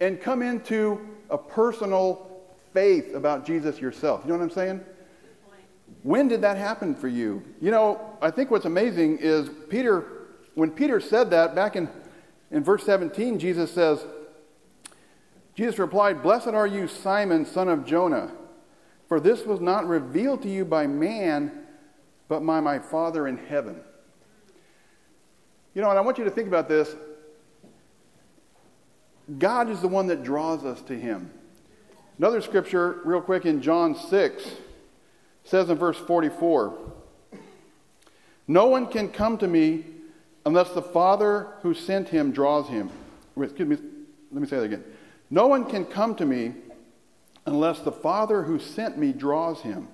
and 0.00 0.20
come 0.20 0.42
into 0.42 1.00
a 1.30 1.38
personal 1.38 2.30
faith 2.74 3.14
about 3.14 3.46
Jesus 3.46 3.80
yourself? 3.80 4.20
You 4.24 4.32
know 4.32 4.38
what 4.38 4.44
I'm 4.44 4.50
saying? 4.50 4.80
When 6.02 6.28
did 6.28 6.42
that 6.42 6.58
happen 6.58 6.94
for 6.94 7.08
you? 7.08 7.42
You 7.60 7.70
know, 7.70 8.18
I 8.20 8.30
think 8.30 8.50
what's 8.50 8.66
amazing 8.66 9.18
is 9.18 9.48
Peter, 9.70 10.04
when 10.54 10.70
Peter 10.70 11.00
said 11.00 11.30
that 11.30 11.54
back 11.54 11.76
in, 11.76 11.88
in 12.50 12.62
verse 12.62 12.84
17, 12.84 13.38
Jesus 13.38 13.72
says, 13.72 14.04
Jesus 15.56 15.78
replied, 15.78 16.22
Blessed 16.22 16.48
are 16.48 16.66
you, 16.66 16.86
Simon, 16.86 17.46
son 17.46 17.68
of 17.68 17.86
Jonah, 17.86 18.30
for 19.08 19.18
this 19.18 19.46
was 19.46 19.58
not 19.58 19.88
revealed 19.88 20.42
to 20.42 20.50
you 20.50 20.66
by 20.66 20.86
man, 20.86 21.50
but 22.28 22.40
by 22.40 22.60
my 22.60 22.78
Father 22.78 23.26
in 23.26 23.38
heaven. 23.38 23.80
You 25.74 25.80
know, 25.80 25.88
and 25.88 25.98
I 25.98 26.02
want 26.02 26.18
you 26.18 26.24
to 26.24 26.30
think 26.30 26.46
about 26.46 26.68
this. 26.68 26.94
God 29.38 29.70
is 29.70 29.80
the 29.80 29.88
one 29.88 30.06
that 30.08 30.22
draws 30.22 30.64
us 30.64 30.82
to 30.82 30.94
him. 30.94 31.30
Another 32.18 32.42
scripture, 32.42 33.00
real 33.04 33.22
quick, 33.22 33.46
in 33.46 33.62
John 33.62 33.94
6 33.94 34.50
says 35.44 35.70
in 35.70 35.78
verse 35.78 35.98
44 35.98 36.78
No 38.46 38.66
one 38.66 38.88
can 38.88 39.08
come 39.08 39.38
to 39.38 39.46
me 39.46 39.84
unless 40.44 40.70
the 40.72 40.82
Father 40.82 41.48
who 41.62 41.72
sent 41.72 42.10
him 42.10 42.30
draws 42.30 42.68
him. 42.68 42.90
Excuse 43.40 43.68
me, 43.68 43.76
let 44.30 44.42
me 44.42 44.48
say 44.48 44.56
that 44.56 44.64
again. 44.64 44.84
No 45.30 45.46
one 45.46 45.64
can 45.64 45.84
come 45.84 46.14
to 46.16 46.26
me 46.26 46.54
unless 47.46 47.80
the 47.80 47.92
Father 47.92 48.42
who 48.42 48.58
sent 48.58 48.98
me 48.98 49.12
draws 49.12 49.60
him, 49.60 49.88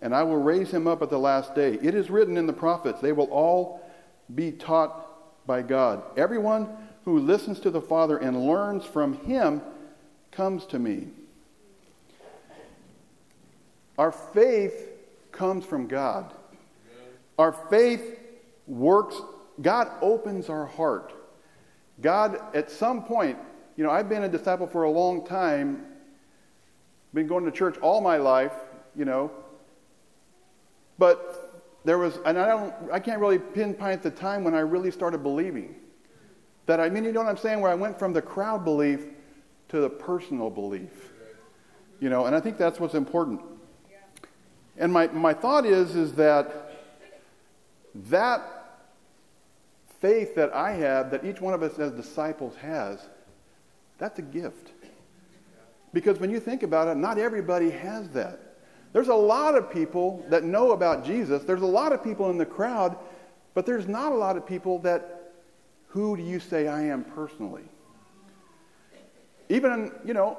and 0.00 0.14
I 0.14 0.22
will 0.22 0.38
raise 0.38 0.70
him 0.70 0.86
up 0.86 1.02
at 1.02 1.10
the 1.10 1.18
last 1.18 1.54
day. 1.54 1.74
It 1.82 1.94
is 1.94 2.10
written 2.10 2.36
in 2.36 2.46
the 2.46 2.52
prophets, 2.52 3.00
they 3.00 3.12
will 3.12 3.30
all 3.30 3.80
be 4.34 4.52
taught 4.52 5.46
by 5.46 5.62
God. 5.62 6.02
Everyone 6.16 6.68
who 7.04 7.18
listens 7.18 7.60
to 7.60 7.70
the 7.70 7.80
Father 7.80 8.18
and 8.18 8.46
learns 8.46 8.84
from 8.84 9.14
him 9.24 9.60
comes 10.30 10.64
to 10.66 10.78
me. 10.78 11.08
Our 13.98 14.12
faith 14.12 14.88
comes 15.32 15.64
from 15.64 15.86
God. 15.86 16.32
Our 17.38 17.52
faith 17.52 18.18
works, 18.66 19.20
God 19.60 19.88
opens 20.00 20.48
our 20.48 20.66
heart. 20.66 21.12
God, 22.00 22.40
at 22.54 22.70
some 22.70 23.04
point, 23.04 23.38
you 23.76 23.84
know, 23.84 23.90
I've 23.90 24.08
been 24.08 24.24
a 24.24 24.28
disciple 24.28 24.66
for 24.66 24.84
a 24.84 24.90
long 24.90 25.24
time, 25.26 25.84
been 27.14 27.26
going 27.26 27.44
to 27.44 27.50
church 27.50 27.78
all 27.78 28.00
my 28.00 28.16
life, 28.16 28.54
you 28.94 29.04
know, 29.04 29.30
But 30.98 31.78
there 31.84 31.98
was, 31.98 32.18
and 32.24 32.38
I 32.38 32.46
don't, 32.46 32.74
I 32.92 33.00
can't 33.00 33.20
really 33.20 33.38
pinpoint 33.38 34.02
the 34.02 34.10
time 34.10 34.44
when 34.44 34.54
I 34.54 34.60
really 34.60 34.90
started 34.90 35.22
believing. 35.22 35.74
That 36.66 36.78
I 36.78 36.88
mean, 36.88 37.02
you 37.02 37.10
know 37.10 37.20
what 37.20 37.28
I'm 37.28 37.36
saying? 37.36 37.60
Where 37.60 37.72
I 37.72 37.74
went 37.74 37.98
from 37.98 38.12
the 38.12 38.22
crowd 38.22 38.64
belief 38.64 39.06
to 39.70 39.80
the 39.80 39.90
personal 39.90 40.48
belief. 40.48 41.12
You 41.98 42.08
know, 42.08 42.26
and 42.26 42.36
I 42.36 42.40
think 42.40 42.56
that's 42.56 42.78
what's 42.78 42.94
important. 42.94 43.40
And 44.76 44.92
my, 44.92 45.08
my 45.08 45.34
thought 45.34 45.66
is, 45.66 45.96
is 45.96 46.12
that 46.14 46.72
that 48.08 48.42
faith 50.00 50.34
that 50.34 50.54
I 50.54 50.72
have, 50.72 51.10
that 51.10 51.24
each 51.24 51.40
one 51.40 51.52
of 51.52 51.62
us 51.62 51.78
as 51.78 51.92
disciples 51.92 52.54
has, 52.56 53.00
that's 54.02 54.18
a 54.18 54.22
gift. 54.22 54.72
Because 55.92 56.18
when 56.18 56.28
you 56.28 56.40
think 56.40 56.64
about 56.64 56.88
it, 56.88 56.96
not 56.96 57.18
everybody 57.18 57.70
has 57.70 58.08
that. 58.08 58.56
There's 58.92 59.06
a 59.06 59.14
lot 59.14 59.54
of 59.54 59.70
people 59.70 60.26
that 60.28 60.42
know 60.42 60.72
about 60.72 61.04
Jesus. 61.04 61.44
There's 61.44 61.62
a 61.62 61.66
lot 61.66 61.92
of 61.92 62.02
people 62.02 62.28
in 62.28 62.36
the 62.36 62.44
crowd, 62.44 62.96
but 63.54 63.64
there's 63.64 63.86
not 63.86 64.10
a 64.10 64.14
lot 64.16 64.36
of 64.36 64.44
people 64.44 64.80
that, 64.80 65.34
who 65.86 66.16
do 66.16 66.22
you 66.24 66.40
say 66.40 66.66
I 66.66 66.82
am 66.82 67.04
personally? 67.04 67.62
Even, 69.48 69.92
you 70.04 70.14
know, 70.14 70.36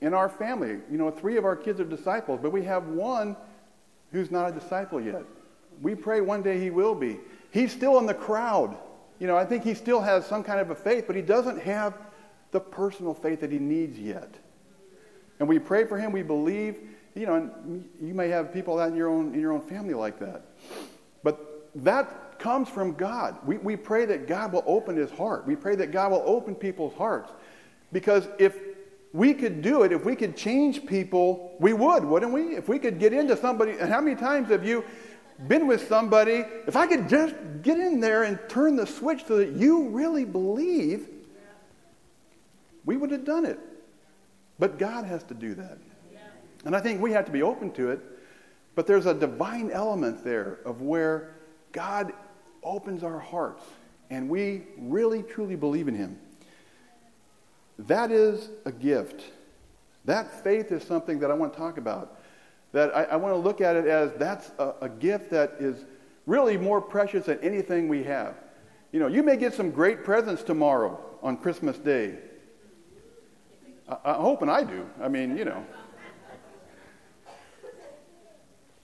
in 0.00 0.12
our 0.12 0.28
family, 0.28 0.80
you 0.90 0.98
know, 0.98 1.12
three 1.12 1.36
of 1.36 1.44
our 1.44 1.54
kids 1.54 1.78
are 1.78 1.84
disciples, 1.84 2.40
but 2.42 2.50
we 2.50 2.64
have 2.64 2.88
one 2.88 3.36
who's 4.10 4.32
not 4.32 4.50
a 4.50 4.52
disciple 4.52 5.00
yet. 5.00 5.22
We 5.80 5.94
pray 5.94 6.22
one 6.22 6.42
day 6.42 6.58
he 6.58 6.70
will 6.70 6.96
be. 6.96 7.20
He's 7.52 7.70
still 7.70 8.00
in 8.00 8.06
the 8.06 8.14
crowd. 8.14 8.76
You 9.20 9.28
know, 9.28 9.36
I 9.36 9.44
think 9.44 9.62
he 9.62 9.74
still 9.74 10.00
has 10.00 10.26
some 10.26 10.42
kind 10.42 10.58
of 10.58 10.70
a 10.70 10.74
faith, 10.74 11.04
but 11.06 11.14
he 11.14 11.22
doesn't 11.22 11.62
have 11.62 11.94
the 12.50 12.60
personal 12.60 13.14
faith 13.14 13.40
that 13.40 13.52
he 13.52 13.58
needs 13.58 13.98
yet. 13.98 14.34
And 15.38 15.48
we 15.48 15.58
pray 15.58 15.84
for 15.84 15.98
him, 15.98 16.12
we 16.12 16.22
believe, 16.22 16.78
you 17.14 17.26
know, 17.26 17.34
and 17.34 17.88
you 18.00 18.14
may 18.14 18.28
have 18.28 18.52
people 18.52 18.80
in 18.80 18.94
your 18.94 19.08
own 19.08 19.34
in 19.34 19.40
your 19.40 19.52
own 19.52 19.62
family 19.62 19.94
like 19.94 20.18
that. 20.20 20.42
But 21.22 21.70
that 21.76 22.38
comes 22.38 22.68
from 22.68 22.94
God. 22.94 23.36
We, 23.46 23.58
we 23.58 23.76
pray 23.76 24.06
that 24.06 24.26
God 24.26 24.52
will 24.52 24.64
open 24.66 24.96
his 24.96 25.10
heart. 25.10 25.46
We 25.46 25.56
pray 25.56 25.76
that 25.76 25.92
God 25.92 26.12
will 26.12 26.22
open 26.24 26.54
people's 26.54 26.94
hearts. 26.94 27.30
Because 27.92 28.28
if 28.38 28.56
we 29.12 29.34
could 29.34 29.60
do 29.62 29.82
it, 29.82 29.92
if 29.92 30.04
we 30.04 30.16
could 30.16 30.36
change 30.36 30.86
people, 30.86 31.56
we 31.58 31.72
would, 31.72 32.04
wouldn't 32.04 32.32
we? 32.32 32.56
If 32.56 32.68
we 32.68 32.78
could 32.78 32.98
get 32.98 33.12
into 33.12 33.36
somebody, 33.36 33.72
and 33.72 33.90
how 33.90 34.00
many 34.00 34.16
times 34.16 34.48
have 34.50 34.64
you 34.64 34.84
been 35.48 35.66
with 35.66 35.88
somebody? 35.88 36.44
If 36.66 36.76
I 36.76 36.86
could 36.86 37.08
just 37.08 37.34
get 37.62 37.78
in 37.78 38.00
there 38.00 38.22
and 38.22 38.38
turn 38.48 38.76
the 38.76 38.86
switch 38.86 39.24
so 39.26 39.38
that 39.38 39.50
you 39.50 39.88
really 39.88 40.24
believe, 40.24 41.08
we 42.84 42.96
would 42.96 43.10
have 43.10 43.24
done 43.24 43.44
it. 43.44 43.58
But 44.58 44.78
God 44.78 45.04
has 45.04 45.22
to 45.24 45.34
do 45.34 45.54
that. 45.54 45.78
And 46.64 46.76
I 46.76 46.80
think 46.80 47.00
we 47.00 47.12
have 47.12 47.24
to 47.24 47.32
be 47.32 47.42
open 47.42 47.70
to 47.72 47.90
it. 47.90 48.00
But 48.74 48.86
there's 48.86 49.06
a 49.06 49.14
divine 49.14 49.70
element 49.70 50.24
there 50.24 50.58
of 50.64 50.82
where 50.82 51.34
God 51.72 52.12
opens 52.62 53.02
our 53.02 53.18
hearts 53.18 53.64
and 54.10 54.28
we 54.28 54.62
really 54.76 55.22
truly 55.22 55.56
believe 55.56 55.88
in 55.88 55.94
Him. 55.94 56.18
That 57.78 58.10
is 58.10 58.50
a 58.64 58.72
gift. 58.72 59.24
That 60.04 60.42
faith 60.44 60.72
is 60.72 60.82
something 60.82 61.20
that 61.20 61.30
I 61.30 61.34
want 61.34 61.52
to 61.52 61.58
talk 61.58 61.78
about. 61.78 62.20
That 62.72 62.94
I, 62.94 63.04
I 63.04 63.16
want 63.16 63.34
to 63.34 63.38
look 63.38 63.60
at 63.60 63.76
it 63.76 63.86
as 63.86 64.12
that's 64.14 64.50
a, 64.58 64.74
a 64.82 64.88
gift 64.88 65.30
that 65.30 65.54
is 65.58 65.84
really 66.26 66.56
more 66.56 66.80
precious 66.80 67.26
than 67.26 67.38
anything 67.40 67.88
we 67.88 68.04
have. 68.04 68.34
You 68.92 69.00
know, 69.00 69.06
you 69.06 69.22
may 69.22 69.36
get 69.36 69.54
some 69.54 69.70
great 69.70 70.04
presents 70.04 70.42
tomorrow 70.42 71.00
on 71.22 71.36
Christmas 71.36 71.78
Day. 71.78 72.18
I, 73.90 73.96
I'm 74.04 74.20
hoping 74.20 74.48
I 74.48 74.62
do. 74.62 74.88
I 75.02 75.08
mean, 75.08 75.36
you 75.36 75.44
know. 75.44 75.64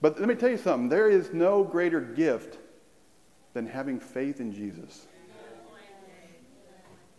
But 0.01 0.19
let 0.19 0.29
me 0.29 0.35
tell 0.35 0.49
you 0.49 0.57
something 0.57 0.89
there 0.89 1.09
is 1.09 1.33
no 1.33 1.63
greater 1.63 2.01
gift 2.01 2.57
than 3.53 3.65
having 3.65 3.99
faith 3.99 4.39
in 4.39 4.53
Jesus. 4.53 5.07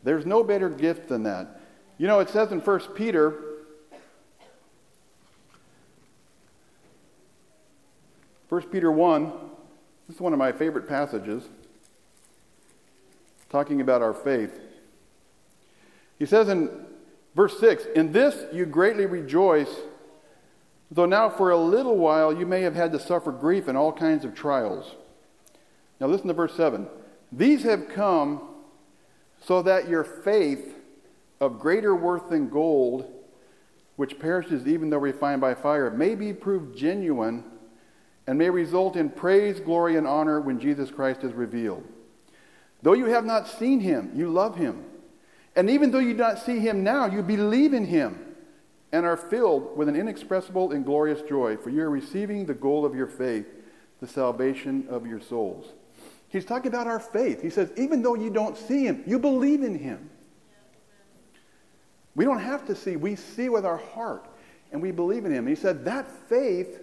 There's 0.04 0.24
no 0.24 0.44
better 0.44 0.68
gift 0.68 1.08
than 1.08 1.24
that. 1.24 1.60
You 1.98 2.06
know, 2.06 2.20
it 2.20 2.28
says 2.28 2.52
in 2.52 2.60
1 2.60 2.80
Peter, 2.94 3.44
First 8.48 8.70
Peter 8.70 8.90
1, 8.90 9.32
this 10.06 10.16
is 10.16 10.22
one 10.22 10.32
of 10.32 10.38
my 10.38 10.52
favorite 10.52 10.88
passages, 10.88 11.48
talking 13.50 13.80
about 13.80 14.00
our 14.00 14.14
faith. 14.14 14.58
He 16.18 16.24
says 16.24 16.48
in 16.48 16.70
verse 17.38 17.56
6 17.60 17.86
In 17.94 18.10
this 18.10 18.52
you 18.52 18.66
greatly 18.66 19.06
rejoice, 19.06 19.72
though 20.90 21.06
now 21.06 21.30
for 21.30 21.50
a 21.50 21.56
little 21.56 21.96
while 21.96 22.36
you 22.36 22.44
may 22.44 22.62
have 22.62 22.74
had 22.74 22.90
to 22.90 22.98
suffer 22.98 23.30
grief 23.30 23.68
and 23.68 23.78
all 23.78 23.92
kinds 23.92 24.24
of 24.24 24.34
trials. 24.34 24.96
Now 26.00 26.08
listen 26.08 26.26
to 26.26 26.34
verse 26.34 26.54
7. 26.56 26.88
These 27.30 27.62
have 27.62 27.88
come 27.88 28.42
so 29.40 29.62
that 29.62 29.88
your 29.88 30.02
faith 30.02 30.74
of 31.40 31.60
greater 31.60 31.94
worth 31.94 32.28
than 32.28 32.48
gold, 32.48 33.08
which 33.94 34.18
perishes 34.18 34.66
even 34.66 34.90
though 34.90 34.98
refined 34.98 35.40
by 35.40 35.54
fire, 35.54 35.90
may 35.90 36.16
be 36.16 36.32
proved 36.32 36.76
genuine 36.76 37.44
and 38.26 38.36
may 38.36 38.50
result 38.50 38.96
in 38.96 39.10
praise, 39.10 39.60
glory, 39.60 39.96
and 39.96 40.08
honor 40.08 40.40
when 40.40 40.58
Jesus 40.58 40.90
Christ 40.90 41.22
is 41.22 41.32
revealed. 41.32 41.86
Though 42.82 42.94
you 42.94 43.06
have 43.06 43.24
not 43.24 43.46
seen 43.46 43.78
him, 43.78 44.10
you 44.14 44.28
love 44.28 44.56
him. 44.56 44.87
And 45.56 45.68
even 45.70 45.90
though 45.90 45.98
you 45.98 46.12
do 46.12 46.18
not 46.18 46.38
see 46.38 46.58
him 46.58 46.84
now, 46.84 47.06
you 47.06 47.22
believe 47.22 47.72
in 47.72 47.84
him 47.86 48.36
and 48.92 49.04
are 49.04 49.16
filled 49.16 49.76
with 49.76 49.88
an 49.88 49.96
inexpressible 49.96 50.72
and 50.72 50.84
glorious 50.84 51.20
joy, 51.22 51.56
for 51.56 51.70
you 51.70 51.82
are 51.82 51.90
receiving 51.90 52.46
the 52.46 52.54
goal 52.54 52.84
of 52.84 52.94
your 52.94 53.06
faith, 53.06 53.46
the 54.00 54.06
salvation 54.06 54.86
of 54.88 55.06
your 55.06 55.20
souls. 55.20 55.72
He's 56.28 56.44
talking 56.44 56.68
about 56.68 56.86
our 56.86 57.00
faith. 57.00 57.42
He 57.42 57.50
says, 57.50 57.70
even 57.76 58.02
though 58.02 58.14
you 58.14 58.30
don't 58.30 58.56
see 58.56 58.84
him, 58.84 59.02
you 59.06 59.18
believe 59.18 59.62
in 59.62 59.78
him. 59.78 60.10
We 62.14 62.24
don't 62.24 62.40
have 62.40 62.66
to 62.66 62.74
see, 62.74 62.96
we 62.96 63.16
see 63.16 63.48
with 63.48 63.64
our 63.64 63.76
heart 63.76 64.26
and 64.72 64.82
we 64.82 64.90
believe 64.90 65.24
in 65.24 65.32
him. 65.32 65.46
And 65.46 65.56
he 65.56 65.60
said 65.60 65.84
that 65.84 66.10
faith 66.28 66.80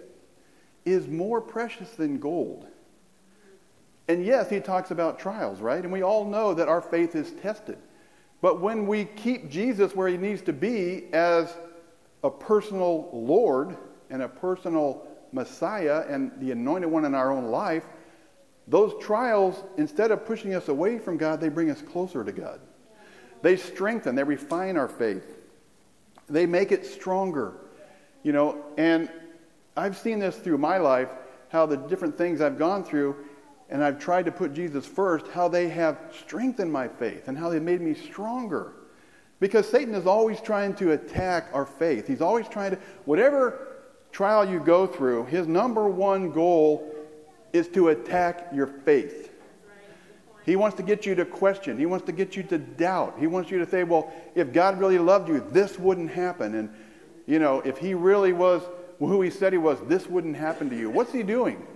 is 0.84 1.06
more 1.06 1.40
precious 1.40 1.90
than 1.90 2.18
gold. 2.18 2.66
And 4.08 4.24
yes, 4.24 4.48
he 4.48 4.60
talks 4.60 4.90
about 4.90 5.18
trials, 5.18 5.60
right? 5.60 5.82
And 5.82 5.92
we 5.92 6.02
all 6.02 6.24
know 6.24 6.54
that 6.54 6.68
our 6.68 6.80
faith 6.80 7.14
is 7.14 7.32
tested. 7.32 7.78
But 8.40 8.60
when 8.60 8.86
we 8.86 9.04
keep 9.04 9.50
Jesus 9.50 9.94
where 9.94 10.08
he 10.08 10.16
needs 10.16 10.42
to 10.42 10.52
be 10.52 11.08
as 11.12 11.56
a 12.22 12.30
personal 12.30 13.08
Lord 13.12 13.76
and 14.10 14.22
a 14.22 14.28
personal 14.28 15.06
Messiah 15.32 16.04
and 16.08 16.32
the 16.40 16.50
anointed 16.50 16.90
one 16.90 17.04
in 17.04 17.14
our 17.14 17.32
own 17.32 17.46
life, 17.46 17.84
those 18.68 18.94
trials, 19.00 19.62
instead 19.76 20.10
of 20.10 20.26
pushing 20.26 20.54
us 20.54 20.68
away 20.68 20.98
from 20.98 21.16
God, 21.16 21.40
they 21.40 21.48
bring 21.48 21.70
us 21.70 21.80
closer 21.82 22.24
to 22.24 22.32
God. 22.32 22.60
They 23.42 23.56
strengthen, 23.56 24.14
they 24.14 24.24
refine 24.24 24.76
our 24.76 24.88
faith, 24.88 25.36
they 26.28 26.46
make 26.46 26.72
it 26.72 26.84
stronger. 26.84 27.54
You 28.22 28.32
know, 28.32 28.64
and 28.76 29.08
I've 29.76 29.96
seen 29.96 30.18
this 30.18 30.36
through 30.36 30.58
my 30.58 30.78
life, 30.78 31.10
how 31.48 31.66
the 31.66 31.76
different 31.76 32.18
things 32.18 32.40
I've 32.40 32.58
gone 32.58 32.82
through, 32.82 33.16
and 33.68 33.82
I've 33.82 33.98
tried 33.98 34.26
to 34.26 34.32
put 34.32 34.54
Jesus 34.54 34.86
first, 34.86 35.26
how 35.28 35.48
they 35.48 35.68
have 35.68 35.98
strengthened 36.24 36.72
my 36.72 36.88
faith 36.88 37.28
and 37.28 37.36
how 37.36 37.48
they 37.48 37.58
made 37.58 37.80
me 37.80 37.94
stronger. 37.94 38.72
Because 39.40 39.68
Satan 39.68 39.94
is 39.94 40.06
always 40.06 40.40
trying 40.40 40.74
to 40.76 40.92
attack 40.92 41.48
our 41.52 41.66
faith. 41.66 42.06
He's 42.06 42.22
always 42.22 42.48
trying 42.48 42.70
to, 42.72 42.78
whatever 43.04 43.68
trial 44.12 44.48
you 44.48 44.60
go 44.60 44.86
through, 44.86 45.26
his 45.26 45.46
number 45.46 45.88
one 45.88 46.30
goal 46.30 46.94
is 47.52 47.68
to 47.68 47.88
attack 47.88 48.48
your 48.54 48.66
faith. 48.66 49.32
He 50.44 50.54
wants 50.54 50.76
to 50.76 50.84
get 50.84 51.04
you 51.04 51.16
to 51.16 51.24
question. 51.24 51.76
He 51.76 51.86
wants 51.86 52.06
to 52.06 52.12
get 52.12 52.36
you 52.36 52.44
to 52.44 52.58
doubt. 52.58 53.16
He 53.18 53.26
wants 53.26 53.50
you 53.50 53.58
to 53.58 53.68
say, 53.68 53.82
well, 53.82 54.12
if 54.36 54.52
God 54.52 54.78
really 54.78 54.98
loved 54.98 55.28
you, 55.28 55.44
this 55.50 55.76
wouldn't 55.76 56.10
happen. 56.10 56.54
And, 56.54 56.70
you 57.26 57.40
know, 57.40 57.60
if 57.62 57.78
he 57.78 57.94
really 57.94 58.32
was 58.32 58.62
who 59.00 59.20
he 59.22 59.30
said 59.30 59.52
he 59.52 59.58
was, 59.58 59.78
this 59.88 60.06
wouldn't 60.06 60.36
happen 60.36 60.70
to 60.70 60.76
you. 60.78 60.88
What's 60.88 61.12
he 61.12 61.24
doing? 61.24 61.66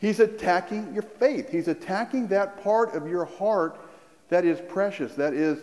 He's 0.00 0.20
attacking 0.20 0.92
your 0.92 1.02
faith. 1.02 1.50
He's 1.50 1.68
attacking 1.68 2.28
that 2.28 2.62
part 2.62 2.94
of 2.94 3.08
your 3.08 3.24
heart 3.24 3.80
that 4.28 4.44
is 4.44 4.60
precious, 4.68 5.14
that 5.14 5.32
is 5.32 5.58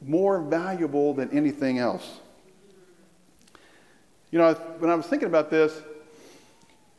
more 0.00 0.40
valuable 0.42 1.14
than 1.14 1.30
anything 1.30 1.78
else. 1.78 2.20
You 4.30 4.38
know, 4.38 4.54
when 4.78 4.90
I 4.90 4.94
was 4.94 5.06
thinking 5.06 5.28
about 5.28 5.50
this, 5.50 5.80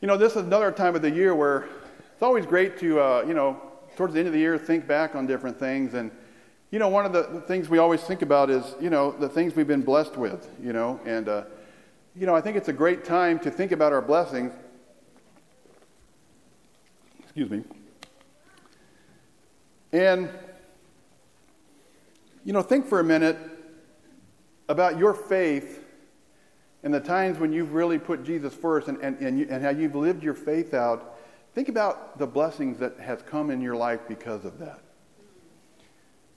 you 0.00 0.08
know, 0.08 0.16
this 0.16 0.32
is 0.32 0.44
another 0.44 0.72
time 0.72 0.96
of 0.96 1.02
the 1.02 1.10
year 1.10 1.34
where 1.34 1.68
it's 2.12 2.22
always 2.22 2.44
great 2.44 2.78
to, 2.80 3.00
uh, 3.00 3.24
you 3.26 3.34
know, 3.34 3.60
towards 3.96 4.14
the 4.14 4.18
end 4.18 4.26
of 4.26 4.32
the 4.32 4.40
year, 4.40 4.58
think 4.58 4.86
back 4.86 5.14
on 5.14 5.26
different 5.26 5.58
things. 5.58 5.94
And, 5.94 6.10
you 6.70 6.78
know, 6.78 6.88
one 6.88 7.04
of 7.04 7.12
the, 7.12 7.42
things 7.42 7.68
we 7.68 7.78
always 7.78 8.00
think 8.00 8.22
about 8.22 8.50
is, 8.50 8.74
you 8.80 8.90
know, 8.90 9.12
the 9.12 9.28
things 9.28 9.54
we've 9.54 9.68
been 9.68 9.82
blessed 9.82 10.16
with, 10.16 10.48
you 10.62 10.72
know. 10.72 10.98
And, 11.04 11.28
uh, 11.28 11.44
you 12.16 12.26
know, 12.26 12.34
I 12.34 12.40
think 12.40 12.56
it's 12.56 12.68
a 12.68 12.72
great 12.72 13.04
time 13.04 13.38
to 13.40 13.50
think 13.50 13.72
about 13.72 13.92
our 13.92 14.02
blessings. 14.02 14.52
Excuse 17.30 17.48
me. 17.48 17.62
And, 19.92 20.28
you 22.44 22.52
know, 22.52 22.60
think 22.60 22.86
for 22.88 22.98
a 22.98 23.04
minute 23.04 23.38
about 24.68 24.98
your 24.98 25.14
faith 25.14 25.84
and 26.82 26.92
the 26.92 26.98
times 26.98 27.38
when 27.38 27.52
you've 27.52 27.72
really 27.72 28.00
put 28.00 28.24
Jesus 28.24 28.52
first 28.52 28.88
and, 28.88 28.98
and, 28.98 29.16
and, 29.20 29.38
you, 29.38 29.46
and 29.48 29.62
how 29.62 29.70
you've 29.70 29.94
lived 29.94 30.24
your 30.24 30.34
faith 30.34 30.74
out, 30.74 31.20
think 31.54 31.68
about 31.68 32.18
the 32.18 32.26
blessings 32.26 32.80
that 32.80 32.98
has 32.98 33.22
come 33.22 33.52
in 33.52 33.60
your 33.60 33.76
life 33.76 34.00
because 34.08 34.44
of 34.44 34.58
that. 34.58 34.80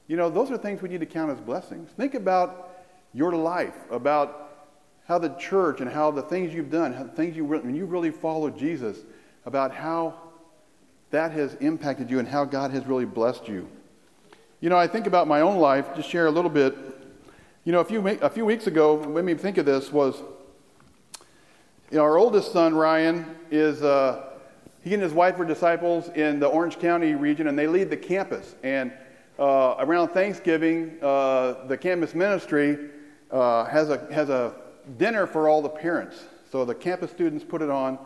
You 0.05 0.15
know, 0.15 0.29
those 0.29 0.51
are 0.51 0.59
things 0.59 0.83
we 0.83 0.89
need 0.89 0.99
to 0.99 1.07
count 1.07 1.31
as 1.31 1.39
blessings. 1.41 1.89
Think 1.89 2.13
about 2.13 2.69
your 3.15 3.31
life, 3.31 3.77
about 3.89 4.67
how 5.07 5.17
the 5.17 5.29
church 5.39 5.81
and 5.81 5.89
how 5.89 6.11
the 6.11 6.21
things 6.21 6.53
you've 6.53 6.69
done, 6.69 6.93
how 6.93 7.01
the 7.01 7.09
things 7.09 7.35
you 7.35 7.45
when 7.45 7.73
you 7.73 7.85
really 7.85 8.11
followed 8.11 8.55
Jesus, 8.55 8.99
about 9.43 9.73
how 9.73 10.22
that 11.13 11.31
has 11.31 11.53
impacted 11.55 12.09
you 12.09 12.17
and 12.17 12.27
how 12.27 12.43
God 12.43 12.71
has 12.71 12.87
really 12.87 13.05
blessed 13.05 13.47
you. 13.47 13.69
You 14.61 14.69
know, 14.69 14.77
I 14.77 14.87
think 14.87 15.05
about 15.05 15.27
my 15.27 15.41
own 15.41 15.57
life, 15.57 15.95
just 15.95 16.09
share 16.09 16.25
a 16.25 16.31
little 16.31 16.49
bit. 16.49 16.75
You 17.65 17.71
know, 17.71 17.81
a 17.81 17.85
few, 17.85 18.07
a 18.07 18.29
few 18.31 18.45
weeks 18.45 18.65
ago, 18.65 18.97
made 18.97 19.23
me 19.23 19.35
think 19.35 19.59
of 19.59 19.65
this 19.67 19.91
was, 19.91 20.23
you 21.91 21.97
know, 21.97 22.03
our 22.03 22.17
oldest 22.17 22.51
son, 22.51 22.73
Ryan, 22.73 23.27
is, 23.51 23.83
uh, 23.83 24.23
he 24.83 24.95
and 24.95 25.03
his 25.03 25.13
wife 25.13 25.39
are 25.39 25.45
disciples 25.45 26.09
in 26.15 26.39
the 26.39 26.47
Orange 26.47 26.79
County 26.79 27.13
region, 27.13 27.45
and 27.45 27.59
they 27.59 27.67
lead 27.67 27.91
the 27.91 27.97
campus. 27.97 28.55
And 28.63 28.91
uh, 29.37 29.75
around 29.77 30.09
Thanksgiving, 30.09 30.97
uh, 30.99 31.67
the 31.67 31.77
campus 31.77 32.15
ministry 32.15 32.89
uh, 33.29 33.65
has, 33.65 33.91
a, 33.91 34.07
has 34.11 34.29
a 34.29 34.55
dinner 34.97 35.27
for 35.27 35.47
all 35.47 35.61
the 35.61 35.69
parents. 35.69 36.23
So 36.51 36.65
the 36.65 36.73
campus 36.73 37.11
students 37.11 37.45
put 37.45 37.61
it 37.61 37.69
on. 37.69 37.99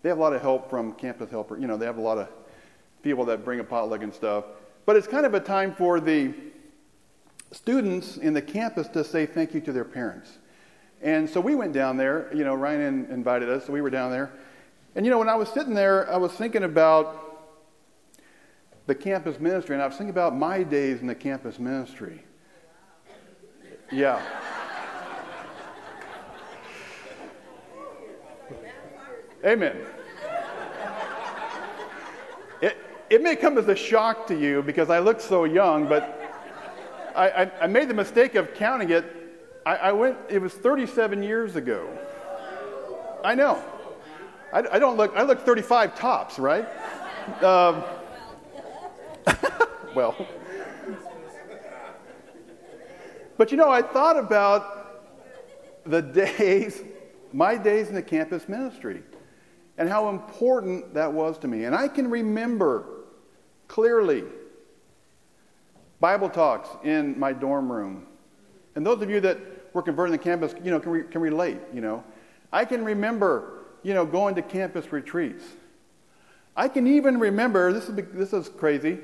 They 0.00 0.08
have 0.08 0.16
a 0.16 0.22
lot 0.22 0.32
of 0.32 0.40
help 0.40 0.70
from 0.70 0.94
campus 0.94 1.30
helper. 1.30 1.58
You 1.58 1.66
know, 1.66 1.76
they 1.76 1.84
have 1.84 1.98
a 1.98 2.00
lot 2.00 2.16
of 2.16 2.28
people 3.06 3.24
that 3.24 3.44
bring 3.44 3.60
a 3.60 3.64
potluck 3.64 4.02
and 4.02 4.12
stuff. 4.12 4.46
But 4.84 4.96
it's 4.96 5.06
kind 5.06 5.24
of 5.24 5.34
a 5.34 5.38
time 5.38 5.72
for 5.72 6.00
the 6.00 6.34
students 7.52 8.16
in 8.16 8.34
the 8.34 8.42
campus 8.42 8.88
to 8.88 9.04
say 9.04 9.26
thank 9.26 9.54
you 9.54 9.60
to 9.60 9.72
their 9.72 9.84
parents. 9.84 10.38
And 11.02 11.30
so 11.30 11.40
we 11.40 11.54
went 11.54 11.72
down 11.72 11.96
there. 11.96 12.28
You 12.34 12.42
know, 12.42 12.54
Ryan 12.54 13.06
invited 13.08 13.48
us, 13.48 13.66
so 13.66 13.72
we 13.72 13.80
were 13.80 13.90
down 13.90 14.10
there. 14.10 14.32
And 14.96 15.06
you 15.06 15.12
know, 15.12 15.18
when 15.18 15.28
I 15.28 15.36
was 15.36 15.48
sitting 15.50 15.72
there, 15.72 16.10
I 16.12 16.16
was 16.16 16.32
thinking 16.32 16.64
about 16.64 17.22
the 18.86 18.94
campus 18.94 19.38
ministry, 19.38 19.76
and 19.76 19.82
I 19.82 19.86
was 19.86 19.96
thinking 19.96 20.10
about 20.10 20.36
my 20.36 20.64
days 20.64 21.00
in 21.00 21.06
the 21.06 21.14
campus 21.14 21.60
ministry. 21.60 22.24
Yeah. 23.92 24.20
Amen. 29.44 29.76
It, 33.08 33.22
may 33.22 33.36
come 33.36 33.56
as 33.56 33.68
a 33.68 33.76
shock 33.76 34.26
to 34.26 34.38
you 34.38 34.62
because 34.62 34.90
I 34.90 34.98
look 34.98 35.20
so 35.20 35.44
young, 35.44 35.86
but 35.86 36.02
I, 37.14 37.28
I, 37.28 37.50
I 37.62 37.66
made 37.68 37.88
the 37.88 37.94
mistake 37.94 38.34
of 38.34 38.52
counting 38.54 38.90
it. 38.90 39.04
I, 39.64 39.76
I, 39.76 39.92
went, 39.92 40.16
it 40.28 40.40
was 40.40 40.54
37 40.54 41.22
years 41.22 41.54
ago. 41.54 41.88
I 43.22 43.36
know. 43.36 43.62
I, 44.52 44.64
I 44.72 44.78
don't 44.80 44.96
look, 44.96 45.14
I 45.14 45.22
look 45.22 45.40
35 45.40 45.96
tops, 45.96 46.38
right? 46.40 46.66
Um, 47.42 47.84
well. 49.94 50.16
But 53.36 53.52
you 53.52 53.56
know, 53.56 53.70
I 53.70 53.82
thought 53.82 54.18
about 54.18 55.04
the 55.84 56.02
days, 56.02 56.82
my 57.32 57.56
days 57.56 57.88
in 57.88 57.94
the 57.94 58.02
campus 58.02 58.48
ministry, 58.48 59.02
and 59.78 59.88
how 59.88 60.08
important 60.08 60.94
that 60.94 61.12
was 61.12 61.38
to 61.38 61.48
me. 61.48 61.64
And 61.64 61.74
I 61.74 61.86
can 61.86 62.10
remember 62.10 62.95
clearly 63.68 64.24
Bible 66.00 66.28
talks 66.28 66.68
in 66.84 67.18
my 67.18 67.32
dorm 67.32 67.70
room. 67.70 68.06
And 68.74 68.86
those 68.86 69.00
of 69.02 69.10
you 69.10 69.20
that 69.20 69.38
were 69.72 69.82
converting 69.82 70.12
the 70.12 70.18
campus, 70.18 70.54
you 70.62 70.70
know, 70.70 70.80
can, 70.80 70.92
re- 70.92 71.04
can 71.04 71.20
relate, 71.20 71.58
you 71.72 71.80
know. 71.80 72.04
I 72.52 72.64
can 72.64 72.84
remember, 72.84 73.64
you 73.82 73.94
know, 73.94 74.04
going 74.04 74.34
to 74.34 74.42
campus 74.42 74.92
retreats. 74.92 75.44
I 76.56 76.68
can 76.68 76.86
even 76.86 77.18
remember, 77.18 77.72
this 77.72 77.88
is, 77.88 77.94
this 78.12 78.32
is 78.32 78.48
crazy, 78.48 78.98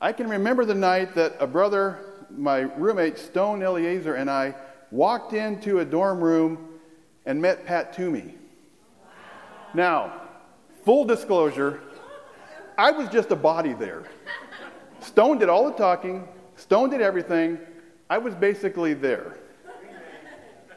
I 0.00 0.12
can 0.12 0.28
remember 0.28 0.64
the 0.64 0.74
night 0.74 1.14
that 1.14 1.36
a 1.40 1.46
brother, 1.46 1.98
my 2.30 2.60
roommate, 2.60 3.18
Stone 3.18 3.62
Eliezer, 3.62 4.14
and 4.14 4.30
I 4.30 4.54
walked 4.90 5.32
into 5.32 5.80
a 5.80 5.84
dorm 5.84 6.20
room 6.20 6.68
and 7.26 7.42
met 7.42 7.66
Pat 7.66 7.92
Toomey. 7.92 8.34
Now, 9.74 10.22
full 10.84 11.04
disclosure, 11.04 11.80
I 12.78 12.92
was 12.92 13.08
just 13.08 13.32
a 13.32 13.36
body 13.36 13.72
there. 13.72 14.04
Stone 15.00 15.38
did 15.38 15.48
all 15.48 15.68
the 15.68 15.76
talking, 15.76 16.28
Stone 16.54 16.90
did 16.90 17.00
everything. 17.00 17.58
I 18.08 18.18
was 18.18 18.34
basically 18.34 18.94
there. 18.94 19.36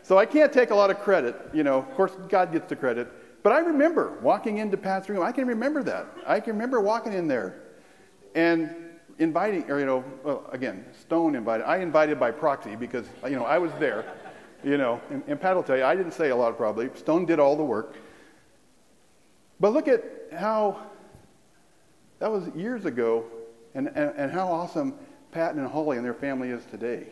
So 0.04 0.18
I 0.18 0.26
can't 0.26 0.52
take 0.52 0.72
a 0.72 0.76
lot 0.76 0.90
of 0.90 1.00
credit. 1.00 1.36
You 1.54 1.64
know, 1.64 1.78
of 1.78 1.90
course, 1.92 2.12
God 2.28 2.52
gets 2.52 2.68
the 2.68 2.76
credit. 2.76 3.08
But 3.44 3.54
I 3.54 3.60
remember 3.60 4.18
walking 4.22 4.58
into 4.58 4.78
Pat's 4.78 5.10
room. 5.10 5.24
I 5.24 5.32
can 5.32 5.48
remember 5.48 5.84
that. 5.84 6.08
I 6.28 6.40
can 6.40 6.54
remember 6.54 6.82
walking 6.82 7.14
in 7.14 7.28
there 7.28 7.62
and 8.36 8.76
inviting, 9.20 9.70
or, 9.72 9.80
you 9.80 9.86
know, 9.86 10.04
well, 10.24 10.48
again, 10.52 10.86
Stone 11.00 11.36
invited. 11.36 11.66
I 11.66 11.78
invited 11.78 12.20
by 12.20 12.32
proxy 12.32 12.76
because, 12.76 13.06
you 13.24 13.36
know, 13.36 13.46
I 13.46 13.58
was 13.58 13.72
there, 13.80 14.06
you 14.64 14.78
know, 14.78 15.00
and, 15.10 15.24
and 15.28 15.40
Pat 15.40 15.56
will 15.56 15.64
tell 15.64 15.78
you, 15.78 15.84
I 15.84 15.96
didn't 15.96 16.14
say 16.14 16.30
a 16.30 16.36
lot 16.36 16.58
probably. 16.58 16.90
Stone 16.96 17.26
did 17.26 17.40
all 17.40 17.56
the 17.56 17.64
work. 17.64 17.96
But 19.60 19.74
look 19.74 19.88
at 19.88 20.04
how 20.34 20.90
that 22.21 22.31
was 22.31 22.47
years 22.55 22.86
ago 22.86 23.25
and, 23.73 23.88
and, 23.88 24.13
and 24.15 24.31
how 24.31 24.47
awesome 24.47 24.93
Pat 25.31 25.55
and 25.55 25.67
Holly 25.67 25.97
and 25.97 26.05
their 26.05 26.13
family 26.13 26.49
is 26.49 26.63
today. 26.65 27.07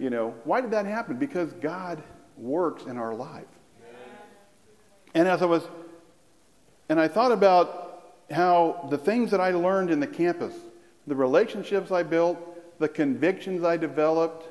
You 0.00 0.10
know, 0.10 0.34
why 0.42 0.60
did 0.60 0.72
that 0.72 0.84
happen? 0.84 1.16
Because 1.16 1.52
God 1.52 2.02
works 2.36 2.86
in 2.86 2.98
our 2.98 3.14
life. 3.14 3.46
And 5.14 5.28
as 5.28 5.42
I 5.42 5.46
was, 5.46 5.62
and 6.88 6.98
I 6.98 7.06
thought 7.06 7.30
about 7.30 8.14
how 8.32 8.88
the 8.90 8.98
things 8.98 9.30
that 9.30 9.40
I 9.40 9.52
learned 9.52 9.92
in 9.92 10.00
the 10.00 10.08
campus, 10.08 10.54
the 11.06 11.14
relationships 11.14 11.92
I 11.92 12.02
built, 12.02 12.36
the 12.80 12.88
convictions 12.88 13.62
I 13.62 13.76
developed, 13.76 14.48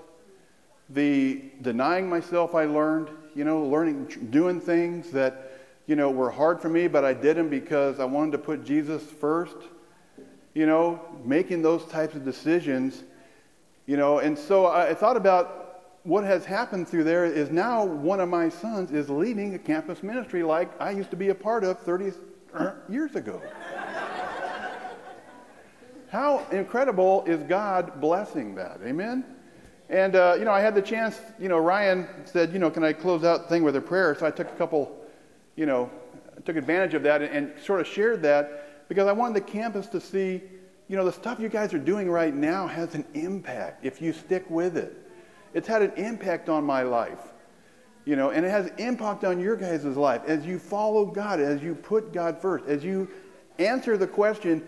the 0.89 1.43
denying 1.61 2.07
myself 2.07 2.55
I 2.55 2.63
learned, 2.63 3.09
you 3.35 3.43
know, 3.43 3.63
learning, 3.63 4.29
doing 4.29 4.61
things 4.61 5.11
that, 5.11 5.44
you 5.87 5.95
know, 5.95 6.09
were 6.09 6.31
hard 6.31 6.61
for 6.61 6.69
me, 6.69 6.87
but 6.87 7.05
I 7.05 7.13
did 7.13 7.37
them 7.37 7.49
because 7.49 7.99
I 7.99 8.05
wanted 8.05 8.31
to 8.33 8.37
put 8.37 8.65
Jesus 8.65 9.03
first, 9.03 9.57
you 10.53 10.65
know, 10.65 10.99
making 11.23 11.61
those 11.61 11.85
types 11.85 12.15
of 12.15 12.25
decisions, 12.25 13.03
you 13.85 13.97
know, 13.97 14.19
and 14.19 14.37
so 14.37 14.67
I 14.67 14.93
thought 14.93 15.17
about 15.17 15.65
what 16.03 16.23
has 16.23 16.45
happened 16.45 16.87
through 16.87 17.03
there 17.03 17.25
is 17.25 17.49
now 17.49 17.83
one 17.83 18.19
of 18.19 18.29
my 18.29 18.47
sons 18.47 18.91
is 18.91 19.09
leading 19.09 19.55
a 19.55 19.59
campus 19.59 20.03
ministry 20.03 20.43
like 20.43 20.69
I 20.79 20.91
used 20.91 21.09
to 21.09 21.15
be 21.15 21.29
a 21.29 21.35
part 21.35 21.63
of 21.63 21.79
30 21.79 22.13
years 22.87 23.15
ago. 23.15 23.41
How 26.09 26.45
incredible 26.51 27.23
is 27.25 27.41
God 27.43 27.99
blessing 27.99 28.53
that? 28.55 28.79
Amen? 28.85 29.25
And, 29.89 30.15
uh, 30.15 30.35
you 30.37 30.45
know, 30.45 30.51
I 30.51 30.61
had 30.61 30.75
the 30.75 30.81
chance, 30.81 31.19
you 31.39 31.49
know, 31.49 31.57
Ryan 31.57 32.07
said, 32.25 32.53
you 32.53 32.59
know, 32.59 32.69
can 32.69 32.83
I 32.83 32.93
close 32.93 33.23
out 33.23 33.43
the 33.43 33.49
thing 33.49 33.63
with 33.63 33.75
a 33.75 33.81
prayer? 33.81 34.15
So 34.15 34.25
I 34.25 34.31
took 34.31 34.47
a 34.47 34.55
couple, 34.55 35.04
you 35.55 35.65
know, 35.65 35.89
took 36.45 36.55
advantage 36.55 36.93
of 36.93 37.03
that 37.03 37.21
and, 37.21 37.31
and 37.31 37.63
sort 37.63 37.81
of 37.81 37.87
shared 37.87 38.21
that 38.23 38.87
because 38.87 39.07
I 39.07 39.11
wanted 39.11 39.35
the 39.35 39.51
campus 39.51 39.87
to 39.87 40.01
see, 40.01 40.41
you 40.87 40.95
know, 40.95 41.05
the 41.05 41.11
stuff 41.11 41.39
you 41.39 41.49
guys 41.49 41.73
are 41.73 41.79
doing 41.79 42.09
right 42.09 42.33
now 42.33 42.67
has 42.67 42.93
an 42.95 43.05
impact 43.13 43.85
if 43.85 44.01
you 44.01 44.13
stick 44.13 44.49
with 44.49 44.77
it. 44.77 44.95
It's 45.53 45.67
had 45.67 45.81
an 45.81 45.91
impact 45.95 46.49
on 46.49 46.63
my 46.63 46.83
life. 46.83 47.19
You 48.05 48.15
know, 48.15 48.29
and 48.29 48.45
it 48.45 48.49
has 48.49 48.69
impact 48.77 49.23
on 49.23 49.39
your 49.39 49.55
guys' 49.55 49.83
life 49.83 50.21
as 50.27 50.45
you 50.45 50.59
follow 50.59 51.05
God, 51.05 51.39
as 51.39 51.63
you 51.63 51.73
put 51.73 52.13
God 52.13 52.39
first, 52.39 52.65
as 52.67 52.83
you 52.83 53.07
answer 53.57 53.97
the 53.97 54.05
question 54.05 54.63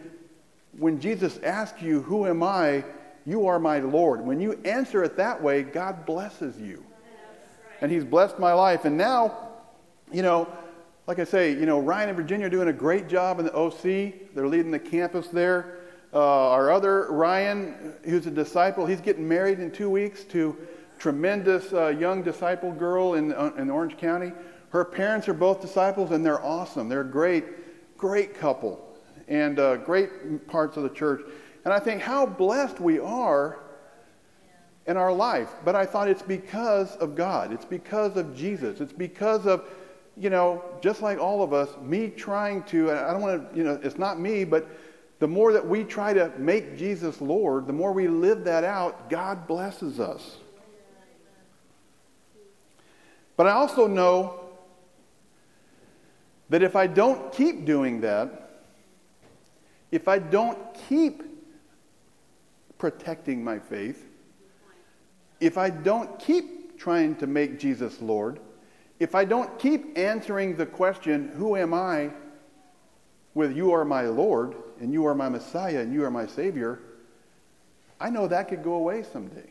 when 0.78 1.00
Jesus 1.00 1.38
asks 1.44 1.82
you, 1.82 2.02
Who 2.02 2.26
am 2.26 2.42
I? 2.42 2.84
You 3.28 3.46
are 3.48 3.60
my 3.60 3.80
Lord. 3.80 4.26
When 4.26 4.40
you 4.40 4.54
answer 4.64 5.04
it 5.04 5.18
that 5.18 5.44
way, 5.44 5.62
God 5.62 6.06
blesses 6.06 6.60
you. 6.60 6.84
And 7.82 7.92
He's 7.92 8.06
blessed 8.06 8.40
my 8.40 8.54
life. 8.54 8.86
And 8.86 8.98
now, 8.98 9.50
you 10.12 10.24
know, 10.24 10.48
like 11.08 11.20
I 11.20 11.24
say, 11.24 11.52
you 11.54 11.66
know, 11.66 11.80
Ryan 11.80 12.10
and 12.10 12.18
Virginia 12.18 12.48
are 12.48 12.50
doing 12.50 12.68
a 12.68 12.74
great 12.74 13.08
job 13.08 13.40
in 13.40 13.46
the 13.46 13.56
OC. 13.56 14.34
They're 14.36 14.48
leading 14.48 14.72
the 14.72 14.80
campus 14.80 15.30
there. 15.30 15.80
Uh, 16.14 16.50
our 16.50 16.70
other 16.70 17.10
Ryan, 17.12 17.94
who's 18.04 18.28
a 18.28 18.32
disciple, 18.32 18.86
he's 18.86 19.00
getting 19.00 19.26
married 19.26 19.60
in 19.60 19.72
two 19.72 19.90
weeks 19.90 20.26
to 20.26 20.58
tremendous 21.00 21.72
uh, 21.72 21.88
young 21.88 22.24
disciple 22.24 22.74
girl 22.74 23.14
in, 23.14 23.32
uh, 23.34 23.52
in 23.58 23.70
Orange 23.70 23.98
County. 23.98 24.34
Her 24.70 24.84
parents 24.84 25.30
are 25.30 25.34
both 25.34 25.62
disciples, 25.62 26.12
and 26.12 26.26
they're 26.26 26.44
awesome. 26.44 26.90
They're 26.90 27.02
a 27.02 27.06
great, 27.06 27.98
great 27.98 28.34
couple 28.34 28.84
and 29.30 29.60
uh, 29.60 29.78
great 29.78 30.48
parts 30.48 30.76
of 30.76 30.84
the 30.84 30.90
church. 30.90 31.22
And 31.64 31.74
I 31.74 31.80
think 31.80 32.02
how 32.02 32.26
blessed 32.26 32.82
we 32.82 33.00
are 33.00 33.60
in 34.88 34.98
our 34.98 35.14
life. 35.14 35.52
But 35.64 35.76
I 35.76 35.86
thought 35.86 36.10
it's 36.10 36.22
because 36.22 36.98
of 36.98 37.16
God. 37.16 37.54
It's 37.54 37.66
because 37.66 38.18
of 38.18 38.36
Jesus. 38.36 38.82
It's 38.82 38.94
because 38.94 39.46
of, 39.46 39.70
you 40.20 40.30
know, 40.30 40.64
just 40.82 41.02
like 41.02 41.20
all 41.20 41.44
of 41.44 41.54
us, 41.54 41.70
me 41.82 42.10
trying 42.10 42.64
to, 42.64 42.92
I 42.92 43.12
don't 43.12 43.22
want 43.22 43.52
to, 43.52 43.58
you 43.58 43.64
know, 43.64 43.80
it's 43.84 43.98
not 43.98 44.20
me, 44.20 44.44
but 44.44 44.68
the 45.20 45.28
more 45.28 45.54
that 45.54 45.68
we 45.68 45.84
try 45.84 46.14
to 46.14 46.32
make 46.38 46.78
Jesus 46.78 47.22
Lord, 47.22 47.68
the 47.68 47.74
more 47.74 47.92
we 47.92 48.08
live 48.08 48.44
that 48.46 48.64
out, 48.64 49.10
God 49.10 49.48
blesses 49.48 50.00
us. 50.00 50.38
But 53.36 53.48
I 53.48 53.52
also 53.52 53.88
know 53.88 54.40
that 56.50 56.64
if 56.64 56.76
I 56.76 56.88
don't 56.88 57.32
keep 57.32 57.66
doing 57.66 58.02
that, 58.02 58.64
if 59.92 60.08
I 60.08 60.20
don't 60.20 60.58
keep 60.90 61.24
protecting 62.78 63.44
my 63.44 63.60
faith, 63.60 64.04
if 65.40 65.58
I 65.58 65.70
don't 65.70 66.18
keep 66.20 66.80
trying 66.80 67.16
to 67.18 67.28
make 67.28 67.60
Jesus 67.60 68.02
Lord, 68.02 68.40
if 69.00 69.16
I 69.16 69.26
don't 69.26 69.58
keep 69.60 69.98
answering 69.98 70.56
the 70.56 70.66
question, 70.66 71.30
Who 71.36 71.56
am 71.56 71.74
I? 71.74 72.12
with 73.34 73.56
You 73.56 73.72
are 73.72 73.86
my 73.86 74.02
Lord, 74.02 74.56
and 74.80 74.92
You 74.92 75.06
are 75.06 75.14
my 75.14 75.30
Messiah, 75.30 75.82
and 75.82 75.94
You 75.94 76.04
are 76.04 76.12
my 76.12 76.26
Savior, 76.26 76.80
I 78.00 78.10
know 78.10 78.28
that 78.28 78.50
could 78.50 78.64
go 78.64 78.74
away 78.74 79.04
someday. 79.04 79.50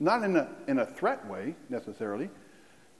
Not 0.00 0.22
in 0.24 0.36
a, 0.36 0.48
in 0.66 0.78
a 0.78 0.86
threat 0.86 1.26
way 1.28 1.54
necessarily, 1.68 2.28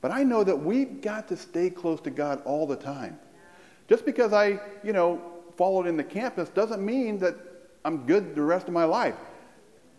but 0.01 0.11
I 0.11 0.23
know 0.23 0.45
that 0.45 0.57
we've 0.57 1.01
got 1.01 1.29
to 1.29 1.37
stay 1.37 1.71
close 1.71 2.01
to 2.03 2.11
God 2.11 2.43
all 2.45 2.67
the 2.67 2.77
time. 2.77 3.19
Just 3.89 4.05
because 4.05 4.33
I, 4.33 4.61
you 4.85 4.93
know, 4.93 5.21
followed 5.57 5.87
in 5.87 5.97
the 5.97 6.05
campus 6.05 6.49
doesn't 6.51 6.85
mean 6.85 7.19
that 7.19 7.37
I'm 7.85 8.07
good 8.07 8.35
the 8.35 8.43
rest 8.43 8.69
of 8.69 8.75
my 8.75 8.85
life. 8.85 9.17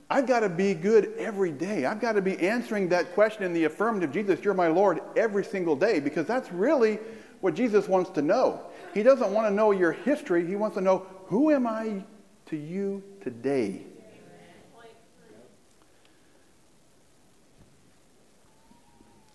I've 0.10 0.28
got 0.28 0.42
to 0.42 0.50
be 0.50 0.74
good 0.74 1.14
every 1.18 1.52
day. 1.52 1.86
I've 1.86 2.00
got 2.00 2.14
to 2.14 2.22
be 2.22 2.38
answering 2.40 2.90
that 2.90 3.14
question 3.14 3.44
in 3.44 3.54
the 3.54 3.64
affirmative 3.64 4.12
Jesus, 4.12 4.44
you're 4.44 4.54
my 4.54 4.68
Lord, 4.68 5.00
every 5.16 5.44
single 5.44 5.76
day, 5.76 6.00
because 6.00 6.28
that's 6.28 6.52
really 6.52 7.00
what 7.42 7.56
Jesus 7.56 7.88
wants 7.88 8.10
to 8.12 8.22
know. 8.22 8.62
He 8.94 9.04
doesn't 9.04 9.32
want 9.32 9.48
to 9.48 9.54
know 9.54 9.72
your 9.72 9.92
history, 9.92 10.46
He 10.46 10.56
wants 10.56 10.76
to 10.76 10.82
know, 10.82 11.06
who 11.28 11.52
am 11.52 11.66
I 11.66 12.04
to 12.48 12.58
you 12.58 13.02
today? 13.22 13.82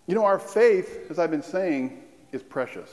You 0.07 0.15
know, 0.15 0.25
our 0.25 0.39
faith, 0.39 1.05
as 1.11 1.19
I've 1.19 1.29
been 1.29 1.43
saying, 1.43 2.01
is 2.31 2.41
precious. 2.41 2.89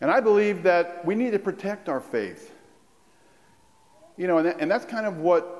And 0.00 0.10
I 0.10 0.20
believe 0.20 0.62
that 0.62 1.04
we 1.04 1.14
need 1.14 1.32
to 1.32 1.38
protect 1.38 1.90
our 1.90 2.00
faith. 2.00 2.54
You 4.16 4.26
know, 4.26 4.38
and, 4.38 4.46
that, 4.46 4.56
and 4.58 4.70
that's 4.70 4.86
kind 4.86 5.04
of 5.04 5.18
what 5.18 5.59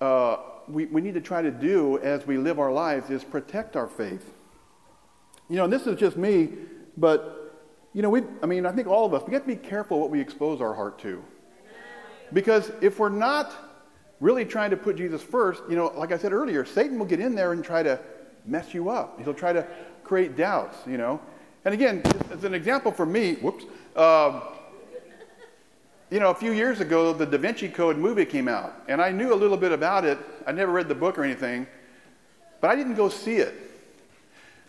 uh, 0.00 0.36
we, 0.68 0.86
we 0.86 1.00
need 1.00 1.14
to 1.14 1.20
try 1.20 1.42
to 1.42 1.50
do 1.50 1.98
as 1.98 2.26
we 2.26 2.38
live 2.38 2.58
our 2.58 2.72
lives 2.72 3.10
is 3.10 3.24
protect 3.24 3.76
our 3.76 3.86
faith. 3.86 4.32
You 5.48 5.56
know, 5.56 5.64
and 5.64 5.72
this 5.72 5.86
is 5.86 5.98
just 5.98 6.16
me, 6.16 6.50
but, 6.96 7.54
you 7.92 8.02
know, 8.02 8.10
we, 8.10 8.22
I 8.42 8.46
mean, 8.46 8.66
I 8.66 8.72
think 8.72 8.88
all 8.88 9.06
of 9.06 9.14
us, 9.14 9.22
we 9.26 9.34
have 9.34 9.42
to 9.42 9.48
be 9.48 9.56
careful 9.56 10.00
what 10.00 10.10
we 10.10 10.20
expose 10.20 10.60
our 10.60 10.74
heart 10.74 10.98
to. 11.00 11.22
Because 12.32 12.72
if 12.80 12.98
we're 12.98 13.08
not 13.08 13.52
really 14.20 14.44
trying 14.44 14.70
to 14.70 14.76
put 14.76 14.96
Jesus 14.96 15.22
first, 15.22 15.62
you 15.68 15.76
know, 15.76 15.92
like 15.96 16.10
I 16.10 16.18
said 16.18 16.32
earlier, 16.32 16.64
Satan 16.64 16.98
will 16.98 17.06
get 17.06 17.20
in 17.20 17.34
there 17.34 17.52
and 17.52 17.64
try 17.64 17.82
to 17.82 18.00
mess 18.44 18.74
you 18.74 18.90
up. 18.90 19.20
He'll 19.22 19.34
try 19.34 19.52
to 19.52 19.66
create 20.02 20.36
doubts, 20.36 20.78
you 20.86 20.98
know. 20.98 21.20
And 21.64 21.74
again, 21.74 22.02
as 22.32 22.44
an 22.44 22.54
example 22.54 22.92
for 22.92 23.06
me, 23.06 23.34
whoops, 23.36 23.64
um, 23.94 24.42
you 26.10 26.20
know, 26.20 26.30
a 26.30 26.34
few 26.34 26.52
years 26.52 26.80
ago, 26.80 27.12
the 27.12 27.26
Da 27.26 27.36
Vinci 27.36 27.68
Code 27.68 27.96
movie 27.96 28.24
came 28.24 28.46
out, 28.46 28.72
and 28.88 29.02
I 29.02 29.10
knew 29.10 29.32
a 29.32 29.34
little 29.34 29.56
bit 29.56 29.72
about 29.72 30.04
it. 30.04 30.18
I 30.46 30.52
never 30.52 30.72
read 30.72 30.88
the 30.88 30.94
book 30.94 31.18
or 31.18 31.24
anything, 31.24 31.66
but 32.60 32.70
I 32.70 32.76
didn't 32.76 32.94
go 32.94 33.08
see 33.08 33.36
it 33.36 33.54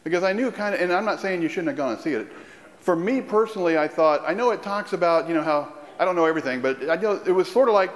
because 0.04 0.23
I 0.23 0.34
knew 0.34 0.52
kind 0.52 0.73
of, 0.73 0.82
and 0.82 0.91
I'm 0.91 1.06
not 1.06 1.19
saying 1.19 1.41
you 1.41 1.50
shouldn't 1.50 1.67
have 1.67 1.78
gone 1.78 1.93
and 1.93 2.02
see 2.02 2.13
it. 2.13 2.28
For 2.80 2.95
me 2.95 3.21
personally, 3.21 3.78
I 3.78 3.88
thought, 3.88 4.23
I 4.26 4.34
know 4.34 4.52
it 4.52 4.63
talks 4.63 4.93
about, 4.93 5.28
you 5.28 5.36
know, 5.36 5.43
how, 5.43 5.73
I 6.00 6.06
don't 6.06 6.15
know 6.15 6.26
everything, 6.26 6.62
but 6.62 6.89
I 6.89 6.95
know 6.95 7.21
it 7.26 7.32
was 7.32 7.52
sort 7.52 7.67
of 7.67 7.76
like 7.76 7.91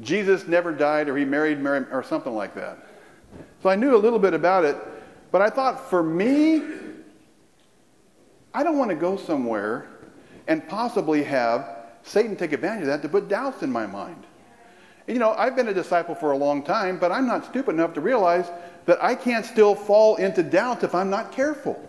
Jesus 0.00 0.46
never 0.46 0.72
died 0.72 1.08
or 1.08 1.16
he 1.16 1.24
married 1.24 1.58
Mary 1.58 1.84
or 1.90 2.02
something 2.02 2.34
like 2.34 2.54
that. 2.54 2.78
So 3.62 3.68
I 3.68 3.76
knew 3.76 3.94
a 3.94 3.98
little 3.98 4.18
bit 4.18 4.32
about 4.32 4.64
it, 4.64 4.76
but 5.32 5.42
I 5.42 5.50
thought 5.50 5.90
for 5.90 6.02
me, 6.02 6.62
I 8.54 8.62
don't 8.62 8.78
want 8.78 8.90
to 8.90 8.96
go 8.96 9.16
somewhere 9.16 9.88
and 10.46 10.66
possibly 10.68 11.22
have 11.24 11.79
Satan 12.02 12.36
take 12.36 12.52
advantage 12.52 12.82
of 12.82 12.86
that 12.88 13.02
to 13.02 13.08
put 13.08 13.28
doubts 13.28 13.62
in 13.62 13.70
my 13.70 13.86
mind. 13.86 14.24
And, 15.06 15.16
you 15.16 15.20
know, 15.20 15.32
I've 15.32 15.56
been 15.56 15.68
a 15.68 15.74
disciple 15.74 16.14
for 16.14 16.32
a 16.32 16.36
long 16.36 16.62
time, 16.62 16.98
but 16.98 17.12
I'm 17.12 17.26
not 17.26 17.44
stupid 17.44 17.74
enough 17.74 17.94
to 17.94 18.00
realize 18.00 18.50
that 18.86 19.02
I 19.02 19.14
can't 19.14 19.44
still 19.44 19.74
fall 19.74 20.16
into 20.16 20.42
doubt 20.42 20.84
if 20.84 20.94
I'm 20.94 21.10
not 21.10 21.32
careful. 21.32 21.84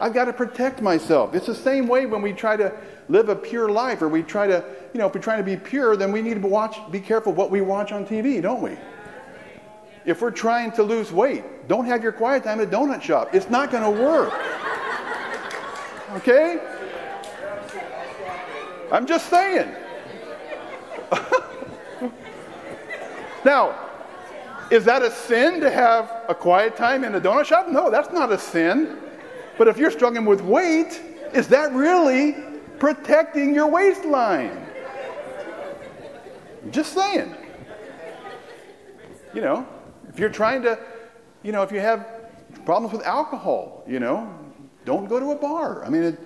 I've 0.00 0.12
got 0.12 0.24
to 0.24 0.32
protect 0.32 0.82
myself. 0.82 1.34
It's 1.34 1.46
the 1.46 1.54
same 1.54 1.86
way 1.86 2.06
when 2.06 2.22
we 2.22 2.32
try 2.32 2.56
to 2.56 2.72
live 3.08 3.28
a 3.28 3.36
pure 3.36 3.68
life 3.68 4.02
or 4.02 4.08
we 4.08 4.22
try 4.22 4.46
to, 4.46 4.64
you 4.92 4.98
know, 4.98 5.06
if 5.06 5.14
we're 5.14 5.20
trying 5.20 5.38
to 5.38 5.44
be 5.44 5.56
pure, 5.56 5.96
then 5.96 6.10
we 6.10 6.22
need 6.22 6.42
to 6.42 6.48
watch, 6.48 6.78
be 6.90 7.00
careful 7.00 7.32
what 7.32 7.50
we 7.50 7.60
watch 7.60 7.92
on 7.92 8.04
TV, 8.04 8.42
don't 8.42 8.62
we? 8.62 8.76
If 10.04 10.20
we're 10.20 10.32
trying 10.32 10.72
to 10.72 10.82
lose 10.82 11.12
weight, 11.12 11.68
don't 11.68 11.86
have 11.86 12.02
your 12.02 12.10
quiet 12.10 12.42
time 12.42 12.60
at 12.60 12.66
a 12.66 12.70
donut 12.70 13.00
shop. 13.00 13.32
It's 13.32 13.48
not 13.48 13.70
going 13.70 13.84
to 13.84 14.02
work. 14.02 14.32
Okay? 16.16 16.58
I'm 18.92 19.06
just 19.06 19.30
saying. 19.30 19.74
now, 23.44 23.74
is 24.70 24.84
that 24.84 25.02
a 25.02 25.10
sin 25.10 25.60
to 25.60 25.70
have 25.70 26.24
a 26.28 26.34
quiet 26.34 26.76
time 26.76 27.02
in 27.02 27.14
a 27.14 27.20
donut 27.20 27.46
shop? 27.46 27.68
No, 27.68 27.90
that's 27.90 28.12
not 28.12 28.30
a 28.30 28.38
sin. 28.38 28.98
But 29.56 29.66
if 29.66 29.78
you're 29.78 29.90
struggling 29.90 30.26
with 30.26 30.42
weight, 30.42 31.00
is 31.32 31.48
that 31.48 31.72
really 31.72 32.36
protecting 32.78 33.54
your 33.54 33.66
waistline? 33.68 34.66
Just 36.70 36.92
saying. 36.92 37.34
You 39.34 39.40
know, 39.40 39.66
if 40.10 40.18
you're 40.18 40.28
trying 40.28 40.60
to, 40.62 40.78
you 41.42 41.52
know, 41.52 41.62
if 41.62 41.72
you 41.72 41.80
have 41.80 42.06
problems 42.66 42.92
with 42.92 43.06
alcohol, 43.06 43.84
you 43.88 44.00
know, 44.00 44.38
don't 44.84 45.08
go 45.08 45.18
to 45.18 45.30
a 45.30 45.36
bar. 45.36 45.82
I 45.82 45.88
mean, 45.88 46.02
it, 46.02 46.20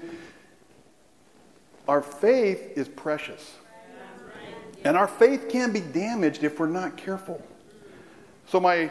our 1.88 2.02
faith 2.02 2.76
is 2.76 2.88
precious. 2.88 3.54
And 4.84 4.96
our 4.96 5.08
faith 5.08 5.48
can 5.48 5.72
be 5.72 5.80
damaged 5.80 6.44
if 6.44 6.60
we're 6.60 6.66
not 6.66 6.96
careful. 6.96 7.44
So, 8.48 8.60
my 8.60 8.90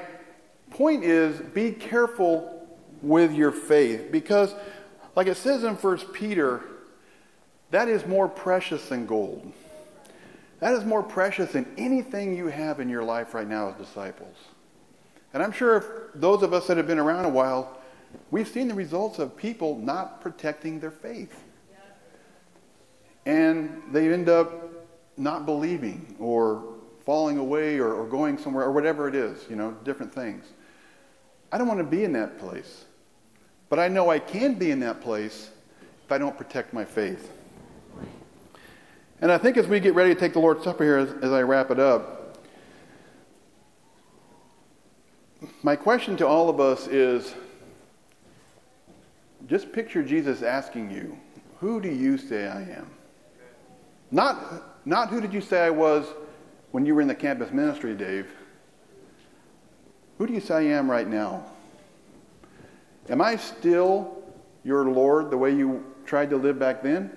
point 0.71 1.03
is 1.03 1.39
be 1.39 1.71
careful 1.71 2.67
with 3.01 3.33
your 3.33 3.51
faith 3.51 4.11
because, 4.11 4.53
like 5.15 5.27
it 5.27 5.37
says 5.37 5.63
in 5.63 5.75
1 5.75 5.97
Peter, 6.11 6.63
that 7.71 7.87
is 7.87 8.05
more 8.05 8.27
precious 8.27 8.89
than 8.89 9.05
gold. 9.05 9.51
That 10.59 10.73
is 10.73 10.83
more 10.83 11.03
precious 11.03 11.51
than 11.51 11.65
anything 11.77 12.35
you 12.35 12.47
have 12.47 12.79
in 12.79 12.89
your 12.89 13.03
life 13.03 13.33
right 13.33 13.47
now 13.47 13.69
as 13.69 13.75
disciples. 13.75 14.35
And 15.33 15.43
I'm 15.43 15.51
sure 15.51 15.77
if 15.77 15.85
those 16.15 16.43
of 16.43 16.53
us 16.53 16.67
that 16.67 16.77
have 16.77 16.87
been 16.87 16.99
around 16.99 17.25
a 17.25 17.29
while, 17.29 17.77
we've 18.31 18.47
seen 18.47 18.67
the 18.67 18.73
results 18.73 19.19
of 19.19 19.35
people 19.35 19.77
not 19.77 20.21
protecting 20.21 20.79
their 20.79 20.91
faith. 20.91 21.43
And 23.25 23.81
they 23.91 24.11
end 24.11 24.29
up 24.29 24.69
not 25.17 25.45
believing 25.45 26.15
or 26.19 26.75
falling 27.05 27.37
away 27.37 27.77
or, 27.77 27.93
or 27.93 28.05
going 28.07 28.37
somewhere 28.37 28.65
or 28.65 28.71
whatever 28.71 29.07
it 29.07 29.15
is, 29.15 29.45
you 29.49 29.55
know, 29.55 29.71
different 29.83 30.13
things. 30.13 30.45
I 31.51 31.57
don't 31.57 31.67
want 31.67 31.79
to 31.79 31.85
be 31.85 32.03
in 32.03 32.13
that 32.13 32.37
place. 32.39 32.85
But 33.69 33.79
I 33.79 33.87
know 33.87 34.09
I 34.09 34.19
can 34.19 34.55
be 34.55 34.71
in 34.71 34.79
that 34.81 35.01
place 35.01 35.49
if 36.03 36.11
I 36.11 36.17
don't 36.17 36.37
protect 36.37 36.73
my 36.73 36.85
faith. 36.85 37.31
And 39.21 39.31
I 39.31 39.37
think 39.37 39.57
as 39.57 39.67
we 39.67 39.79
get 39.79 39.95
ready 39.95 40.13
to 40.13 40.19
take 40.19 40.33
the 40.33 40.39
Lord's 40.39 40.63
Supper 40.63 40.83
here, 40.83 40.97
as, 40.97 41.11
as 41.23 41.31
I 41.31 41.41
wrap 41.41 41.71
it 41.71 41.79
up, 41.79 42.37
my 45.63 45.75
question 45.75 46.17
to 46.17 46.27
all 46.27 46.49
of 46.49 46.59
us 46.59 46.87
is 46.87 47.33
just 49.47 49.71
picture 49.71 50.03
Jesus 50.03 50.41
asking 50.41 50.91
you, 50.91 51.17
Who 51.59 51.79
do 51.79 51.89
you 51.89 52.17
say 52.17 52.47
I 52.47 52.61
am? 52.61 52.89
Not, 54.11 54.85
not 54.85 55.09
who 55.09 55.19
did 55.19 55.33
you 55.33 55.41
say 55.41 55.65
I 55.65 55.69
was 55.69 56.05
when 56.71 56.85
you 56.85 56.93
were 56.93 57.01
in 57.01 57.07
the 57.07 57.15
campus 57.15 57.51
ministry, 57.51 57.95
Dave. 57.95 58.27
Who 60.17 60.27
do 60.27 60.33
you 60.33 60.39
say 60.39 60.55
I 60.55 60.77
am 60.77 60.89
right 60.89 61.07
now? 61.07 61.45
Am 63.09 63.21
I 63.21 63.35
still 63.35 64.23
your 64.63 64.85
Lord 64.85 65.29
the 65.29 65.37
way 65.37 65.53
you 65.53 65.85
tried 66.05 66.29
to 66.31 66.37
live 66.37 66.57
back 66.57 66.81
then? 66.81 67.15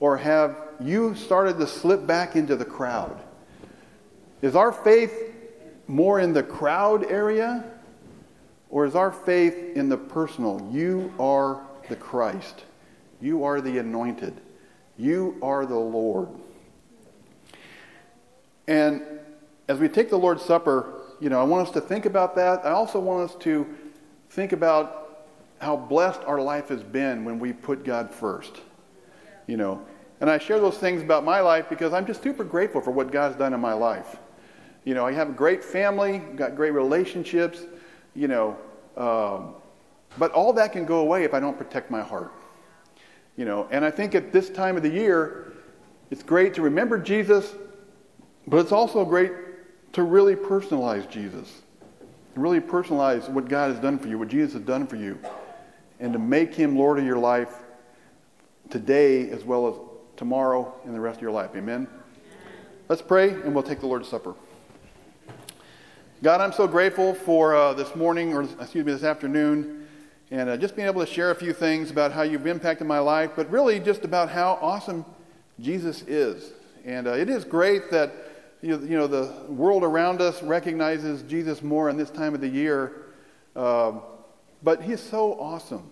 Or 0.00 0.16
have 0.16 0.56
you 0.80 1.14
started 1.14 1.58
to 1.58 1.66
slip 1.66 2.06
back 2.06 2.36
into 2.36 2.56
the 2.56 2.64
crowd? 2.64 3.22
Is 4.42 4.54
our 4.54 4.72
faith 4.72 5.32
more 5.86 6.20
in 6.20 6.32
the 6.32 6.42
crowd 6.42 7.04
area 7.04 7.64
or 8.70 8.84
is 8.84 8.94
our 8.94 9.10
faith 9.12 9.76
in 9.76 9.88
the 9.88 9.96
personal? 9.96 10.68
You 10.72 11.12
are 11.18 11.60
the 11.88 11.96
Christ. 11.96 12.64
You 13.20 13.44
are 13.44 13.60
the 13.60 13.78
anointed. 13.78 14.40
You 14.96 15.36
are 15.42 15.66
the 15.66 15.78
Lord. 15.78 16.28
And 18.66 19.02
as 19.68 19.78
we 19.78 19.88
take 19.88 20.10
the 20.10 20.18
Lord's 20.18 20.42
Supper, 20.42 21.00
you 21.20 21.28
know, 21.28 21.40
I 21.40 21.44
want 21.44 21.68
us 21.68 21.74
to 21.74 21.80
think 21.80 22.06
about 22.06 22.34
that. 22.36 22.64
I 22.64 22.70
also 22.70 22.98
want 23.00 23.30
us 23.30 23.36
to 23.40 23.66
think 24.30 24.52
about 24.52 25.26
how 25.60 25.76
blessed 25.76 26.20
our 26.26 26.40
life 26.40 26.68
has 26.68 26.82
been 26.82 27.24
when 27.24 27.38
we 27.38 27.52
put 27.52 27.84
God 27.84 28.10
first. 28.10 28.60
You 29.46 29.56
know, 29.56 29.84
and 30.20 30.30
I 30.30 30.38
share 30.38 30.58
those 30.58 30.78
things 30.78 31.02
about 31.02 31.24
my 31.24 31.40
life 31.40 31.68
because 31.68 31.92
I'm 31.92 32.06
just 32.06 32.22
super 32.22 32.44
grateful 32.44 32.80
for 32.80 32.90
what 32.90 33.10
God's 33.10 33.36
done 33.36 33.52
in 33.52 33.60
my 33.60 33.74
life. 33.74 34.16
You 34.84 34.94
know, 34.94 35.06
I 35.06 35.12
have 35.12 35.30
a 35.30 35.32
great 35.32 35.62
family, 35.62 36.18
got 36.18 36.56
great 36.56 36.72
relationships 36.72 37.60
you 38.14 38.28
know, 38.28 38.56
um, 38.96 39.54
But 40.16 40.30
all 40.30 40.52
that 40.52 40.72
can 40.72 40.84
go 40.84 41.00
away 41.00 41.24
if 41.24 41.34
I 41.34 41.40
don't 41.40 41.58
protect 41.58 41.90
my 41.90 42.00
heart. 42.00 42.32
You 43.36 43.44
know, 43.44 43.66
and 43.70 43.84
I 43.84 43.90
think 43.90 44.14
at 44.14 44.32
this 44.32 44.48
time 44.48 44.76
of 44.76 44.82
the 44.82 44.90
year, 44.90 45.52
it's 46.10 46.22
great 46.22 46.54
to 46.54 46.62
remember 46.62 46.98
Jesus, 46.98 47.54
but 48.46 48.58
it's 48.58 48.72
also 48.72 49.04
great 49.04 49.32
to 49.94 50.02
really 50.02 50.36
personalize 50.36 51.08
Jesus. 51.08 51.62
Really 52.36 52.60
personalize 52.60 53.28
what 53.28 53.48
God 53.48 53.72
has 53.72 53.80
done 53.80 53.98
for 53.98 54.08
you, 54.08 54.18
what 54.18 54.28
Jesus 54.28 54.54
has 54.54 54.62
done 54.62 54.86
for 54.86 54.96
you, 54.96 55.18
and 56.00 56.12
to 56.12 56.18
make 56.18 56.54
him 56.54 56.76
Lord 56.76 56.98
of 56.98 57.04
your 57.04 57.18
life 57.18 57.54
today 58.70 59.30
as 59.30 59.44
well 59.44 59.68
as 59.68 59.74
tomorrow 60.16 60.72
and 60.84 60.94
the 60.94 61.00
rest 61.00 61.16
of 61.18 61.22
your 61.22 61.30
life. 61.30 61.50
Amen. 61.54 61.86
Let's 62.88 63.02
pray 63.02 63.30
and 63.30 63.54
we'll 63.54 63.62
take 63.62 63.80
the 63.80 63.86
Lord's 63.86 64.08
Supper. 64.08 64.34
God, 66.22 66.40
I'm 66.40 66.52
so 66.52 66.66
grateful 66.66 67.14
for 67.14 67.54
uh, 67.54 67.74
this 67.74 67.94
morning, 67.94 68.34
or 68.34 68.42
excuse 68.42 68.84
me, 68.84 68.92
this 68.92 69.04
afternoon, 69.04 69.83
and 70.30 70.48
uh, 70.48 70.56
just 70.56 70.76
being 70.76 70.88
able 70.88 71.04
to 71.04 71.10
share 71.10 71.30
a 71.30 71.34
few 71.34 71.52
things 71.52 71.90
about 71.90 72.12
how 72.12 72.22
you've 72.22 72.46
impacted 72.46 72.86
my 72.86 72.98
life, 72.98 73.30
but 73.36 73.50
really 73.50 73.78
just 73.78 74.04
about 74.04 74.30
how 74.30 74.58
awesome 74.60 75.04
Jesus 75.60 76.02
is. 76.02 76.52
And 76.84 77.06
uh, 77.06 77.12
it 77.12 77.28
is 77.28 77.44
great 77.44 77.90
that 77.90 78.12
you 78.62 78.78
know, 78.78 79.06
the 79.06 79.30
world 79.48 79.84
around 79.84 80.22
us 80.22 80.42
recognizes 80.42 81.22
Jesus 81.22 81.62
more 81.62 81.90
in 81.90 81.98
this 81.98 82.10
time 82.10 82.34
of 82.34 82.40
the 82.40 82.48
year, 82.48 83.02
um, 83.54 84.00
but 84.62 84.82
he's 84.82 85.00
so 85.00 85.38
awesome. 85.38 85.90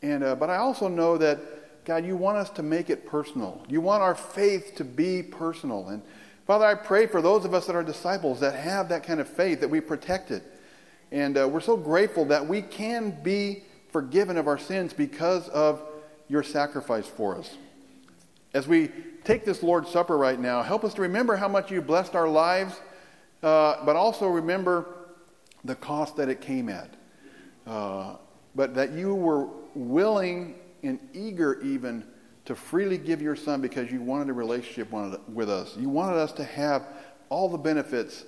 And, 0.00 0.24
uh, 0.24 0.34
but 0.34 0.48
I 0.48 0.56
also 0.56 0.88
know 0.88 1.18
that 1.18 1.38
God, 1.84 2.06
you 2.06 2.16
want 2.16 2.38
us 2.38 2.48
to 2.50 2.62
make 2.62 2.88
it 2.88 3.06
personal. 3.06 3.62
You 3.68 3.80
want 3.80 4.02
our 4.02 4.14
faith 4.14 4.74
to 4.76 4.84
be 4.84 5.22
personal. 5.22 5.88
And 5.88 6.02
Father, 6.46 6.64
I 6.64 6.74
pray 6.74 7.06
for 7.06 7.20
those 7.20 7.44
of 7.44 7.54
us 7.54 7.66
that 7.66 7.76
are 7.76 7.82
disciples 7.82 8.40
that 8.40 8.54
have 8.54 8.88
that 8.88 9.04
kind 9.04 9.20
of 9.20 9.28
faith, 9.28 9.60
that 9.60 9.68
we 9.68 9.80
protect 9.80 10.30
it. 10.30 10.42
And 11.12 11.36
uh, 11.36 11.46
we're 11.46 11.60
so 11.60 11.76
grateful 11.76 12.24
that 12.24 12.48
we 12.48 12.62
can 12.62 13.22
be 13.22 13.64
forgiven 13.90 14.38
of 14.38 14.48
our 14.48 14.56
sins 14.56 14.94
because 14.94 15.46
of 15.50 15.82
your 16.26 16.42
sacrifice 16.42 17.06
for 17.06 17.36
us. 17.36 17.58
As 18.54 18.66
we 18.66 18.90
take 19.22 19.44
this 19.44 19.62
Lord's 19.62 19.90
Supper 19.90 20.16
right 20.16 20.40
now, 20.40 20.62
help 20.62 20.84
us 20.84 20.94
to 20.94 21.02
remember 21.02 21.36
how 21.36 21.48
much 21.48 21.70
you 21.70 21.82
blessed 21.82 22.14
our 22.14 22.28
lives, 22.28 22.80
uh, 23.42 23.84
but 23.84 23.94
also 23.94 24.26
remember 24.26 24.86
the 25.64 25.74
cost 25.74 26.16
that 26.16 26.30
it 26.30 26.40
came 26.40 26.70
at. 26.70 26.94
Uh, 27.66 28.16
but 28.54 28.74
that 28.74 28.92
you 28.92 29.14
were 29.14 29.48
willing 29.74 30.54
and 30.82 30.98
eager 31.12 31.60
even 31.60 32.04
to 32.46 32.54
freely 32.54 32.96
give 32.96 33.20
your 33.20 33.36
son 33.36 33.60
because 33.60 33.92
you 33.92 34.00
wanted 34.00 34.30
a 34.30 34.32
relationship 34.32 34.90
with 35.28 35.50
us. 35.50 35.76
You 35.76 35.90
wanted 35.90 36.16
us 36.16 36.32
to 36.32 36.44
have 36.44 36.86
all 37.28 37.50
the 37.50 37.58
benefits 37.58 38.24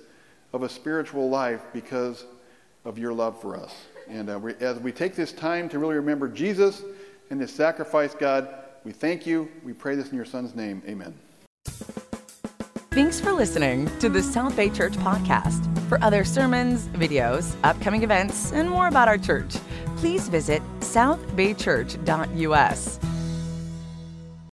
of 0.53 0.61
a 0.61 0.69
spiritual 0.69 1.29
life 1.29 1.61
because 1.73 2.25
of 2.85 2.97
your 2.97 3.13
love 3.13 3.41
for 3.41 3.57
us. 3.57 3.73
And 4.07 4.29
uh, 4.29 4.39
we, 4.39 4.53
as 4.59 4.79
we 4.79 4.91
take 4.91 5.15
this 5.15 5.31
time 5.31 5.67
to 5.69 5.79
really 5.79 5.95
remember 5.95 6.27
Jesus 6.27 6.83
and 7.29 7.39
his 7.41 7.51
sacrifice, 7.51 8.13
God, 8.13 8.47
we 8.83 8.91
thank 8.91 9.25
you. 9.25 9.49
We 9.63 9.73
pray 9.73 9.95
this 9.95 10.09
in 10.09 10.15
your 10.15 10.25
son's 10.25 10.53
name. 10.55 10.83
Amen. 10.87 11.17
Thanks 12.91 13.19
for 13.19 13.31
listening 13.33 13.89
to 13.99 14.07
the 14.07 14.23
South 14.23 14.55
Bay 14.55 14.69
Church 14.69 14.93
podcast. 14.93 15.69
For 15.89 16.01
other 16.01 16.23
sermons, 16.23 16.87
videos, 16.89 17.55
upcoming 17.63 18.03
events, 18.03 18.53
and 18.53 18.69
more 18.69 18.87
about 18.87 19.09
our 19.09 19.17
church, 19.17 19.55
please 19.97 20.29
visit 20.29 20.61
southbaychurch.us. 20.79 23.14